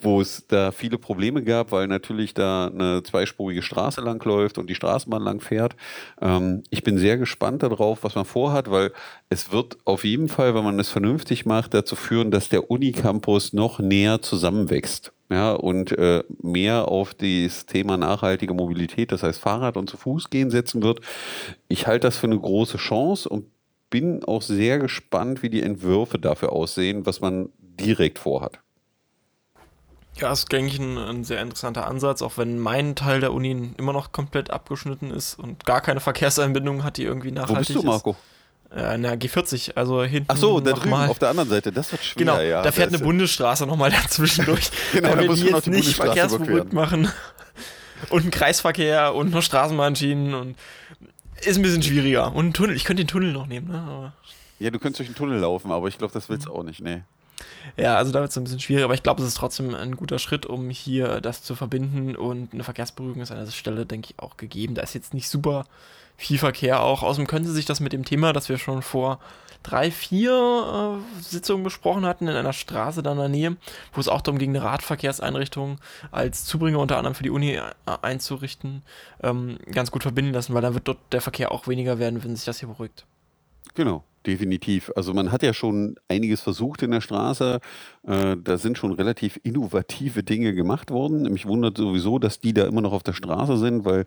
wo 0.00 0.20
es 0.20 0.46
da 0.46 0.70
viele 0.70 0.98
Probleme 0.98 1.42
gab, 1.42 1.72
weil 1.72 1.88
natürlich 1.88 2.34
da 2.34 2.66
eine 2.68 3.02
zweispurige 3.02 3.62
Straße 3.62 4.00
langläuft 4.00 4.58
und 4.58 4.70
die 4.70 4.74
Straßenbahn 4.74 5.22
lang 5.22 5.40
fährt. 5.40 5.74
Ähm, 6.20 6.62
ich 6.70 6.84
bin 6.84 6.96
sehr 6.96 7.18
gespannt 7.18 7.62
darauf, 7.62 8.04
was 8.04 8.14
man 8.14 8.24
vorhat, 8.24 8.70
weil 8.70 8.92
es 9.28 9.50
wird 9.50 9.78
auf 9.84 10.04
jeden 10.04 10.28
Fall, 10.28 10.54
wenn 10.54 10.64
man 10.64 10.78
es 10.78 10.88
vernünftig 10.88 11.46
macht, 11.46 11.74
dazu 11.74 11.96
führen, 11.96 12.30
dass 12.30 12.48
der 12.48 12.70
Unicampus 12.70 13.52
noch 13.52 13.80
näher 13.80 14.22
zusammenwächst. 14.22 15.12
Ja, 15.32 15.52
und 15.52 15.96
äh, 15.96 16.24
mehr 16.42 16.88
auf 16.88 17.14
das 17.14 17.64
Thema 17.66 17.96
nachhaltige 17.96 18.52
Mobilität, 18.52 19.12
das 19.12 19.22
heißt 19.22 19.40
Fahrrad 19.40 19.76
und 19.76 19.88
zu 19.88 19.96
Fuß 19.96 20.28
gehen 20.28 20.50
setzen 20.50 20.82
wird. 20.82 21.00
Ich 21.68 21.86
halte 21.86 22.08
das 22.08 22.18
für 22.18 22.26
eine 22.26 22.38
große 22.38 22.78
Chance 22.78 23.28
und 23.28 23.46
bin 23.90 24.24
auch 24.24 24.42
sehr 24.42 24.78
gespannt, 24.78 25.42
wie 25.42 25.50
die 25.50 25.62
Entwürfe 25.62 26.18
dafür 26.18 26.52
aussehen, 26.52 27.06
was 27.06 27.20
man 27.20 27.50
direkt 27.84 28.18
vorhat. 28.18 28.58
Ja, 30.16 30.32
ist, 30.32 30.50
denke 30.52 30.72
ich, 30.72 30.78
ein, 30.78 30.98
ein, 30.98 31.24
sehr 31.24 31.40
interessanter 31.40 31.86
Ansatz, 31.86 32.20
auch 32.20 32.36
wenn 32.36 32.58
mein 32.58 32.94
Teil 32.94 33.20
der 33.20 33.32
Uni 33.32 33.72
immer 33.78 33.92
noch 33.92 34.12
komplett 34.12 34.50
abgeschnitten 34.50 35.10
ist 35.10 35.38
und 35.38 35.64
gar 35.64 35.80
keine 35.80 36.00
Verkehrseinbindung 36.00 36.84
hat, 36.84 36.98
die 36.98 37.04
irgendwie 37.04 37.30
nachhaltig 37.30 37.70
ist. 37.70 37.76
Wo 37.76 37.80
bist 37.80 37.84
du, 37.84 37.86
Marco? 37.86 38.16
Äh, 38.74 38.98
na, 38.98 39.12
G40, 39.14 39.76
also 39.76 40.04
hinten. 40.04 40.30
Ach 40.30 40.36
so, 40.36 40.60
da 40.60 40.72
drüben 40.72 40.92
auf 40.92 41.18
der 41.18 41.30
anderen 41.30 41.48
Seite, 41.48 41.72
das 41.72 41.90
wird 41.90 42.04
schwer. 42.04 42.18
Genau, 42.18 42.40
ja, 42.40 42.62
da 42.62 42.70
fährt 42.70 42.90
eine 42.94 42.98
Bundesstraße 43.02 43.66
nochmal 43.66 43.90
dazwischen 44.02 44.44
durch. 44.44 44.70
genau, 44.92 45.08
da 45.08 45.20
wir 45.20 45.32
die 45.34 45.42
jetzt 45.42 45.66
die 45.66 45.70
nicht 45.70 45.96
verkehrsberuhigt 45.96 46.72
machen. 46.72 47.10
Und 48.08 48.22
einen 48.22 48.30
Kreisverkehr 48.30 49.14
und 49.14 49.30
noch 49.30 49.42
Straßenbahnschienen 49.42 50.32
und 50.32 50.56
ist 51.44 51.58
ein 51.58 51.62
bisschen 51.62 51.82
schwieriger. 51.82 52.34
Und 52.34 52.46
ein 52.46 52.52
Tunnel, 52.54 52.74
ich 52.74 52.84
könnte 52.84 53.04
den 53.04 53.08
Tunnel 53.08 53.30
noch 53.30 53.46
nehmen, 53.46 53.68
ne? 53.68 53.78
Aber 53.78 54.12
ja, 54.58 54.70
du 54.70 54.78
könntest 54.78 55.00
durch 55.00 55.10
den 55.10 55.14
Tunnel 55.14 55.38
laufen, 55.38 55.70
aber 55.70 55.86
ich 55.88 55.98
glaube, 55.98 56.14
das 56.14 56.30
willst 56.30 56.46
du 56.46 56.52
auch 56.52 56.62
nicht, 56.62 56.80
ne. 56.80 57.04
Ja, 57.76 57.96
also 57.96 58.12
da 58.12 58.20
wird 58.20 58.30
es 58.30 58.36
ein 58.36 58.44
bisschen 58.44 58.60
schwierig, 58.60 58.84
aber 58.84 58.94
ich 58.94 59.02
glaube, 59.02 59.22
es 59.22 59.28
ist 59.28 59.36
trotzdem 59.36 59.74
ein 59.74 59.96
guter 59.96 60.18
Schritt, 60.18 60.46
um 60.46 60.70
hier 60.70 61.20
das 61.20 61.42
zu 61.42 61.54
verbinden 61.54 62.16
und 62.16 62.52
eine 62.52 62.64
Verkehrsberuhigung 62.64 63.22
ist 63.22 63.30
an 63.30 63.40
dieser 63.40 63.52
Stelle, 63.52 63.86
denke 63.86 64.10
ich, 64.10 64.18
auch 64.22 64.36
gegeben. 64.36 64.74
Da 64.74 64.82
ist 64.82 64.94
jetzt 64.94 65.14
nicht 65.14 65.28
super 65.28 65.64
viel 66.16 66.38
Verkehr 66.38 66.80
auch. 66.82 67.02
Außerdem 67.02 67.26
könnte 67.26 67.50
sich 67.50 67.64
das 67.64 67.80
mit 67.80 67.92
dem 67.92 68.04
Thema, 68.04 68.32
das 68.32 68.48
wir 68.48 68.58
schon 68.58 68.82
vor 68.82 69.18
drei, 69.62 69.90
vier 69.90 70.98
äh, 70.98 71.22
Sitzungen 71.22 71.64
besprochen 71.64 72.04
hatten, 72.04 72.28
in 72.28 72.36
einer 72.36 72.52
Straße 72.52 73.02
da 73.02 73.12
in 73.12 73.18
der 73.18 73.28
Nähe, 73.28 73.56
wo 73.92 74.00
es 74.00 74.08
auch 74.08 74.20
darum 74.20 74.38
ging, 74.38 74.50
eine 74.50 74.62
Radverkehrseinrichtung 74.62 75.78
als 76.10 76.44
Zubringer 76.44 76.78
unter 76.78 76.98
anderem 76.98 77.14
für 77.14 77.22
die 77.22 77.30
Uni 77.30 77.54
äh, 77.54 77.62
einzurichten, 78.02 78.82
ähm, 79.22 79.58
ganz 79.72 79.90
gut 79.90 80.02
verbinden 80.02 80.32
lassen, 80.32 80.54
weil 80.54 80.62
dann 80.62 80.74
wird 80.74 80.88
dort 80.88 80.98
der 81.12 81.20
Verkehr 81.20 81.52
auch 81.52 81.66
weniger 81.66 81.98
werden, 81.98 82.22
wenn 82.22 82.36
sich 82.36 82.44
das 82.44 82.60
hier 82.60 82.68
beruhigt. 82.68 83.06
Genau. 83.74 84.04
Definitiv. 84.26 84.92
Also 84.96 85.14
man 85.14 85.32
hat 85.32 85.42
ja 85.42 85.52
schon 85.52 85.96
einiges 86.08 86.40
versucht 86.40 86.82
in 86.82 86.90
der 86.90 87.00
Straße. 87.00 87.60
Äh, 88.06 88.36
da 88.42 88.58
sind 88.58 88.78
schon 88.78 88.92
relativ 88.92 89.40
innovative 89.42 90.22
Dinge 90.22 90.54
gemacht 90.54 90.90
worden. 90.90 91.22
Mich 91.32 91.46
wundert 91.46 91.78
sowieso, 91.78 92.18
dass 92.18 92.40
die 92.40 92.52
da 92.52 92.66
immer 92.66 92.80
noch 92.80 92.92
auf 92.92 93.02
der 93.02 93.12
Straße 93.12 93.56
sind, 93.56 93.84
weil 93.84 94.04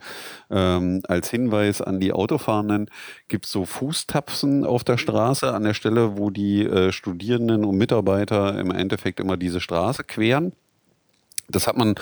ähm, 0.50 1.02
als 1.08 1.30
Hinweis 1.30 1.82
an 1.82 2.00
die 2.00 2.14
Autofahrenden 2.14 2.90
gibt 3.28 3.46
es 3.46 3.52
so 3.52 3.66
Fußtapsen 3.66 4.66
auf 4.66 4.84
der 4.84 4.98
Straße 4.98 5.54
an 5.54 5.64
der 5.64 5.74
Stelle, 5.74 6.18
wo 6.18 6.30
die 6.30 6.64
äh, 6.64 6.92
Studierenden 6.92 7.66
und 7.66 7.78
Mitarbeiter 7.78 8.60
im 8.60 8.72
Endeffekt 8.72 9.20
immer 9.20 9.38
diese 9.38 9.60
Straße 9.60 10.04
queren. 10.04 10.54
Das 11.56 11.68
hat 11.68 11.78
man 11.78 11.96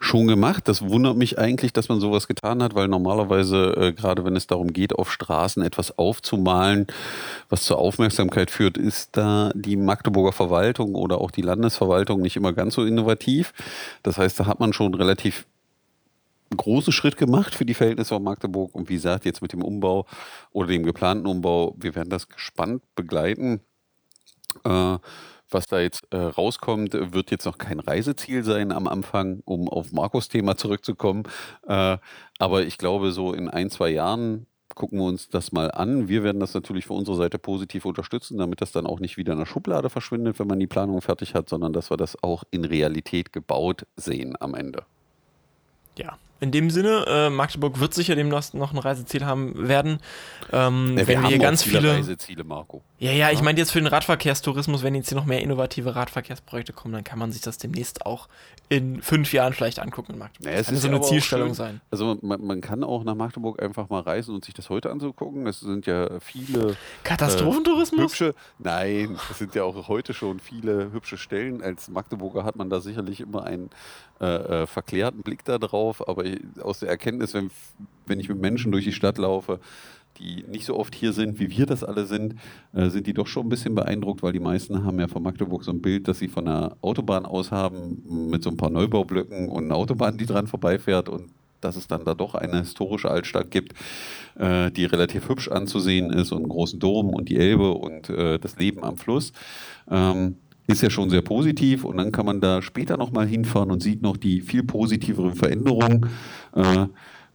schon 0.00 0.26
gemacht. 0.26 0.68
Das 0.68 0.82
wundert 0.82 1.16
mich 1.16 1.38
eigentlich, 1.38 1.72
dass 1.72 1.88
man 1.88 2.00
sowas 2.00 2.26
getan 2.28 2.62
hat, 2.62 2.74
weil 2.74 2.88
normalerweise, 2.88 3.74
äh, 3.76 3.92
gerade 3.92 4.24
wenn 4.24 4.36
es 4.36 4.46
darum 4.46 4.72
geht, 4.72 4.94
auf 4.94 5.12
Straßen 5.12 5.62
etwas 5.62 5.98
aufzumalen, 5.98 6.86
was 7.48 7.64
zur 7.64 7.78
Aufmerksamkeit 7.78 8.50
führt, 8.50 8.78
ist 8.78 9.16
da 9.16 9.50
die 9.54 9.76
Magdeburger 9.76 10.32
Verwaltung 10.32 10.94
oder 10.94 11.20
auch 11.20 11.30
die 11.30 11.42
Landesverwaltung 11.42 12.20
nicht 12.20 12.36
immer 12.36 12.52
ganz 12.52 12.74
so 12.74 12.84
innovativ. 12.84 13.52
Das 14.02 14.18
heißt, 14.18 14.38
da 14.40 14.46
hat 14.46 14.60
man 14.60 14.72
schon 14.72 14.94
relativ 14.94 15.46
großen 16.56 16.92
Schritt 16.92 17.16
gemacht 17.16 17.54
für 17.54 17.64
die 17.64 17.74
Verhältnisse 17.74 18.14
von 18.14 18.22
Magdeburg. 18.22 18.74
Und 18.74 18.88
wie 18.88 18.94
gesagt, 18.94 19.24
jetzt 19.24 19.42
mit 19.42 19.52
dem 19.52 19.62
Umbau 19.62 20.06
oder 20.52 20.68
dem 20.68 20.84
geplanten 20.84 21.26
Umbau, 21.26 21.74
wir 21.78 21.94
werden 21.94 22.10
das 22.10 22.28
gespannt 22.28 22.82
begleiten. 22.94 23.60
Äh, 24.64 24.98
was 25.54 25.66
da 25.66 25.80
jetzt 25.80 26.06
äh, 26.10 26.16
rauskommt, 26.16 26.92
wird 26.92 27.30
jetzt 27.30 27.44
noch 27.44 27.58
kein 27.58 27.80
Reiseziel 27.80 28.44
sein 28.44 28.72
am 28.72 28.86
Anfang, 28.86 29.42
um 29.44 29.68
auf 29.68 29.92
Markus 29.92 30.28
Thema 30.28 30.56
zurückzukommen. 30.56 31.24
Äh, 31.66 31.98
aber 32.38 32.62
ich 32.62 32.78
glaube, 32.78 33.12
so 33.12 33.32
in 33.32 33.48
ein, 33.48 33.70
zwei 33.70 33.90
Jahren 33.90 34.46
gucken 34.74 34.98
wir 34.98 35.06
uns 35.06 35.28
das 35.28 35.52
mal 35.52 35.70
an. 35.70 36.08
Wir 36.08 36.22
werden 36.22 36.40
das 36.40 36.54
natürlich 36.54 36.86
von 36.86 36.98
unserer 36.98 37.16
Seite 37.16 37.38
positiv 37.38 37.84
unterstützen, 37.84 38.38
damit 38.38 38.60
das 38.60 38.72
dann 38.72 38.86
auch 38.86 39.00
nicht 39.00 39.16
wieder 39.16 39.32
in 39.32 39.38
der 39.38 39.46
Schublade 39.46 39.90
verschwindet, 39.90 40.38
wenn 40.38 40.46
man 40.46 40.60
die 40.60 40.66
Planung 40.66 41.00
fertig 41.00 41.34
hat, 41.34 41.48
sondern 41.48 41.72
dass 41.72 41.90
wir 41.90 41.96
das 41.96 42.22
auch 42.22 42.44
in 42.50 42.64
Realität 42.64 43.32
gebaut 43.32 43.86
sehen 43.96 44.34
am 44.40 44.54
Ende. 44.54 44.84
Ja, 45.96 46.16
in 46.42 46.50
dem 46.50 46.70
Sinne, 46.70 47.04
äh, 47.06 47.30
Magdeburg 47.30 47.78
wird 47.78 47.94
sicher 47.94 48.16
demnächst 48.16 48.54
noch 48.54 48.72
ein 48.72 48.78
Reiseziel 48.78 49.24
haben 49.24 49.68
werden. 49.68 50.00
Ähm, 50.52 50.98
ja, 50.98 51.06
wir 51.06 51.06
wenn 51.06 51.22
wir 51.22 51.28
hier 51.28 51.38
ganz 51.38 51.62
viele, 51.62 51.80
viele 51.80 51.94
Reiseziele, 51.94 52.42
Marco. 52.42 52.82
Ja, 52.98 53.12
ja, 53.12 53.30
ich 53.30 53.42
meine 53.42 53.60
jetzt 53.60 53.70
für 53.70 53.78
den 53.78 53.86
Radverkehrstourismus, 53.86 54.82
wenn 54.82 54.96
jetzt 54.96 55.08
hier 55.08 55.16
noch 55.16 55.24
mehr 55.24 55.40
innovative 55.40 55.94
Radverkehrsprojekte 55.94 56.72
kommen, 56.72 56.94
dann 56.94 57.04
kann 57.04 57.20
man 57.20 57.30
sich 57.30 57.42
das 57.42 57.58
demnächst 57.58 58.06
auch 58.06 58.28
in 58.68 59.02
fünf 59.02 59.32
Jahren 59.32 59.52
vielleicht 59.52 59.78
angucken 59.78 60.14
in 60.14 60.18
Magdeburg. 60.18 60.46
Naja, 60.46 60.58
es 60.58 60.66
kann 60.66 60.76
so 60.78 60.88
eine 60.88 61.00
Zielstellung 61.02 61.54
sein. 61.54 61.80
Also 61.92 62.18
man, 62.22 62.44
man, 62.44 62.60
kann 62.60 62.82
auch 62.82 63.04
nach 63.04 63.14
Magdeburg 63.14 63.62
einfach 63.62 63.88
mal 63.88 64.00
reisen 64.00 64.34
und 64.34 64.44
sich 64.44 64.54
das 64.54 64.68
heute 64.68 64.90
anzugucken. 64.90 65.46
Es 65.46 65.60
sind 65.60 65.86
ja 65.86 66.18
viele 66.18 66.76
Katastrophentourismus. 67.04 68.00
Äh, 68.00 68.04
hübsche, 68.04 68.34
nein, 68.58 69.16
es 69.30 69.38
sind 69.38 69.54
ja 69.54 69.62
auch 69.62 69.86
heute 69.86 70.12
schon 70.12 70.40
viele 70.40 70.90
hübsche 70.90 71.18
Stellen. 71.18 71.62
Als 71.62 71.88
Magdeburger 71.88 72.42
hat 72.44 72.56
man 72.56 72.68
da 72.68 72.80
sicherlich 72.80 73.20
immer 73.20 73.44
einen 73.44 73.70
äh, 74.22 74.62
äh, 74.62 74.66
verklärten 74.66 75.22
Blick 75.22 75.44
darauf, 75.44 76.08
aber 76.08 76.24
aus 76.62 76.80
der 76.80 76.88
Erkenntnis, 76.88 77.34
wenn, 77.34 77.50
wenn 78.06 78.20
ich 78.20 78.28
mit 78.28 78.40
Menschen 78.40 78.72
durch 78.72 78.84
die 78.84 78.92
Stadt 78.92 79.18
laufe, 79.18 79.60
die 80.18 80.44
nicht 80.48 80.64
so 80.64 80.76
oft 80.76 80.94
hier 80.94 81.12
sind, 81.12 81.38
wie 81.38 81.50
wir 81.50 81.66
das 81.66 81.84
alle 81.84 82.06
sind, 82.06 82.34
äh, 82.74 82.88
sind 82.90 83.06
die 83.06 83.14
doch 83.14 83.26
schon 83.26 83.46
ein 83.46 83.48
bisschen 83.48 83.74
beeindruckt, 83.74 84.22
weil 84.22 84.32
die 84.32 84.40
meisten 84.40 84.84
haben 84.84 85.00
ja 85.00 85.08
von 85.08 85.22
Magdeburg 85.22 85.64
so 85.64 85.72
ein 85.72 85.82
Bild, 85.82 86.08
das 86.08 86.18
sie 86.18 86.28
von 86.28 86.44
der 86.44 86.76
Autobahn 86.82 87.24
aus 87.24 87.50
haben, 87.50 88.30
mit 88.30 88.42
so 88.42 88.50
ein 88.50 88.56
paar 88.56 88.70
Neubaublöcken 88.70 89.48
und 89.48 89.64
einer 89.64 89.76
Autobahn, 89.76 90.18
die 90.18 90.26
dran 90.26 90.46
vorbeifährt 90.46 91.08
und 91.08 91.30
dass 91.60 91.76
es 91.76 91.86
dann 91.86 92.04
da 92.04 92.14
doch 92.14 92.34
eine 92.34 92.58
historische 92.58 93.10
Altstadt 93.10 93.50
gibt, 93.50 93.74
äh, 94.36 94.70
die 94.70 94.84
relativ 94.84 95.28
hübsch 95.28 95.48
anzusehen 95.48 96.10
ist 96.10 96.32
und 96.32 96.38
einen 96.38 96.48
großen 96.48 96.78
Dom 96.78 97.10
und 97.10 97.28
die 97.28 97.36
Elbe 97.36 97.72
und 97.72 98.10
äh, 98.10 98.38
das 98.38 98.56
Leben 98.58 98.84
am 98.84 98.98
Fluss. 98.98 99.32
Ähm, 99.90 100.36
ist 100.66 100.82
ja 100.82 100.90
schon 100.90 101.10
sehr 101.10 101.22
positiv 101.22 101.84
und 101.84 101.96
dann 101.96 102.12
kann 102.12 102.26
man 102.26 102.40
da 102.40 102.62
später 102.62 102.96
nochmal 102.96 103.26
hinfahren 103.26 103.70
und 103.70 103.82
sieht 103.82 104.02
noch 104.02 104.16
die 104.16 104.40
viel 104.40 104.62
positiveren 104.62 105.34
Veränderungen, 105.34 106.06
äh, 106.54 106.86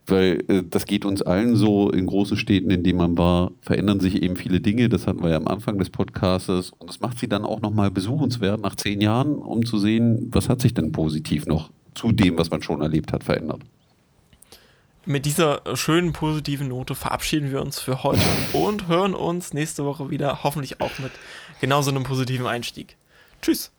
weil 0.06 0.44
äh, 0.48 0.62
das 0.68 0.86
geht 0.86 1.04
uns 1.04 1.20
allen 1.22 1.54
so 1.54 1.90
in 1.90 2.06
großen 2.06 2.36
Städten, 2.36 2.70
in 2.70 2.82
denen 2.82 2.98
man 2.98 3.18
war, 3.18 3.52
verändern 3.60 4.00
sich 4.00 4.22
eben 4.22 4.36
viele 4.36 4.60
Dinge, 4.60 4.88
das 4.88 5.06
hatten 5.06 5.22
wir 5.22 5.30
ja 5.30 5.36
am 5.36 5.46
Anfang 5.46 5.78
des 5.78 5.90
Podcasts 5.90 6.48
und 6.48 6.88
das 6.88 7.00
macht 7.00 7.18
sie 7.18 7.28
dann 7.28 7.44
auch 7.44 7.60
nochmal 7.60 7.90
besuchenswert 7.90 8.60
nach 8.60 8.76
zehn 8.76 9.00
Jahren, 9.00 9.34
um 9.36 9.64
zu 9.64 9.78
sehen, 9.78 10.28
was 10.32 10.48
hat 10.48 10.60
sich 10.60 10.74
denn 10.74 10.92
positiv 10.92 11.46
noch 11.46 11.70
zu 11.94 12.12
dem, 12.12 12.38
was 12.38 12.50
man 12.50 12.62
schon 12.62 12.80
erlebt 12.80 13.12
hat, 13.12 13.24
verändert. 13.24 13.60
Mit 15.04 15.24
dieser 15.24 15.62
schönen 15.74 16.12
positiven 16.12 16.68
Note 16.68 16.94
verabschieden 16.94 17.50
wir 17.50 17.62
uns 17.62 17.80
für 17.80 18.02
heute 18.02 18.20
und 18.52 18.88
hören 18.88 19.14
uns 19.14 19.54
nächste 19.54 19.84
Woche 19.84 20.10
wieder, 20.10 20.44
hoffentlich 20.44 20.80
auch 20.80 20.98
mit 20.98 21.12
genauso 21.60 21.90
einem 21.90 22.02
positiven 22.02 22.46
Einstieg. 22.46 22.96
Tschüss. 23.42 23.70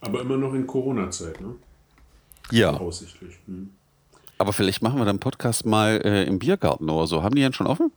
Aber 0.00 0.20
immer 0.20 0.36
noch 0.36 0.54
in 0.54 0.66
Corona-Zeit, 0.66 1.40
ne? 1.40 1.54
Ja. 2.50 2.72
Aussichtlich. 2.72 3.36
Hm. 3.46 3.70
Aber 4.38 4.52
vielleicht 4.52 4.82
machen 4.82 4.98
wir 4.98 5.04
dann 5.04 5.18
Podcast 5.18 5.64
mal 5.64 6.00
äh, 6.04 6.24
im 6.24 6.38
Biergarten 6.38 6.88
oder 6.90 7.06
so. 7.06 7.22
Haben 7.22 7.34
die 7.34 7.42
denn 7.42 7.52
schon 7.52 7.66
offen? 7.66 7.90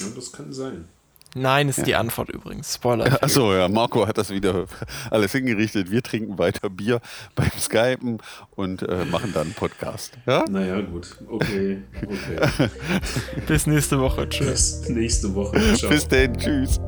Ja, 0.00 0.06
das 0.14 0.32
kann 0.32 0.52
sein. 0.52 0.88
Nein, 1.34 1.70
ist 1.70 1.78
ja. 1.78 1.84
die 1.84 1.94
Antwort 1.94 2.28
übrigens. 2.28 2.74
Spoiler. 2.74 3.06
Achso, 3.22 3.54
ja, 3.54 3.68
Marco 3.68 4.06
hat 4.06 4.18
das 4.18 4.30
wieder 4.30 4.66
alles 5.10 5.32
hingerichtet. 5.32 5.90
Wir 5.90 6.02
trinken 6.02 6.38
weiter 6.38 6.68
Bier 6.68 7.00
beim 7.34 7.50
Skypen 7.58 8.18
und 8.54 8.82
äh, 8.82 9.04
machen 9.06 9.32
dann 9.32 9.48
einen 9.48 9.54
Podcast. 9.54 10.12
Ja? 10.26 10.44
Naja, 10.48 10.80
gut. 10.82 11.16
Okay. 11.28 11.82
okay. 11.96 12.68
Bis 13.46 13.66
nächste 13.66 13.98
Woche. 13.98 14.28
Tschüss. 14.28 14.82
Bis 14.82 14.88
nächste 14.90 15.34
Woche. 15.34 15.58
Ciao. 15.74 15.90
Bis 15.90 16.06
dann. 16.06 16.36
Tschüss. 16.36 16.78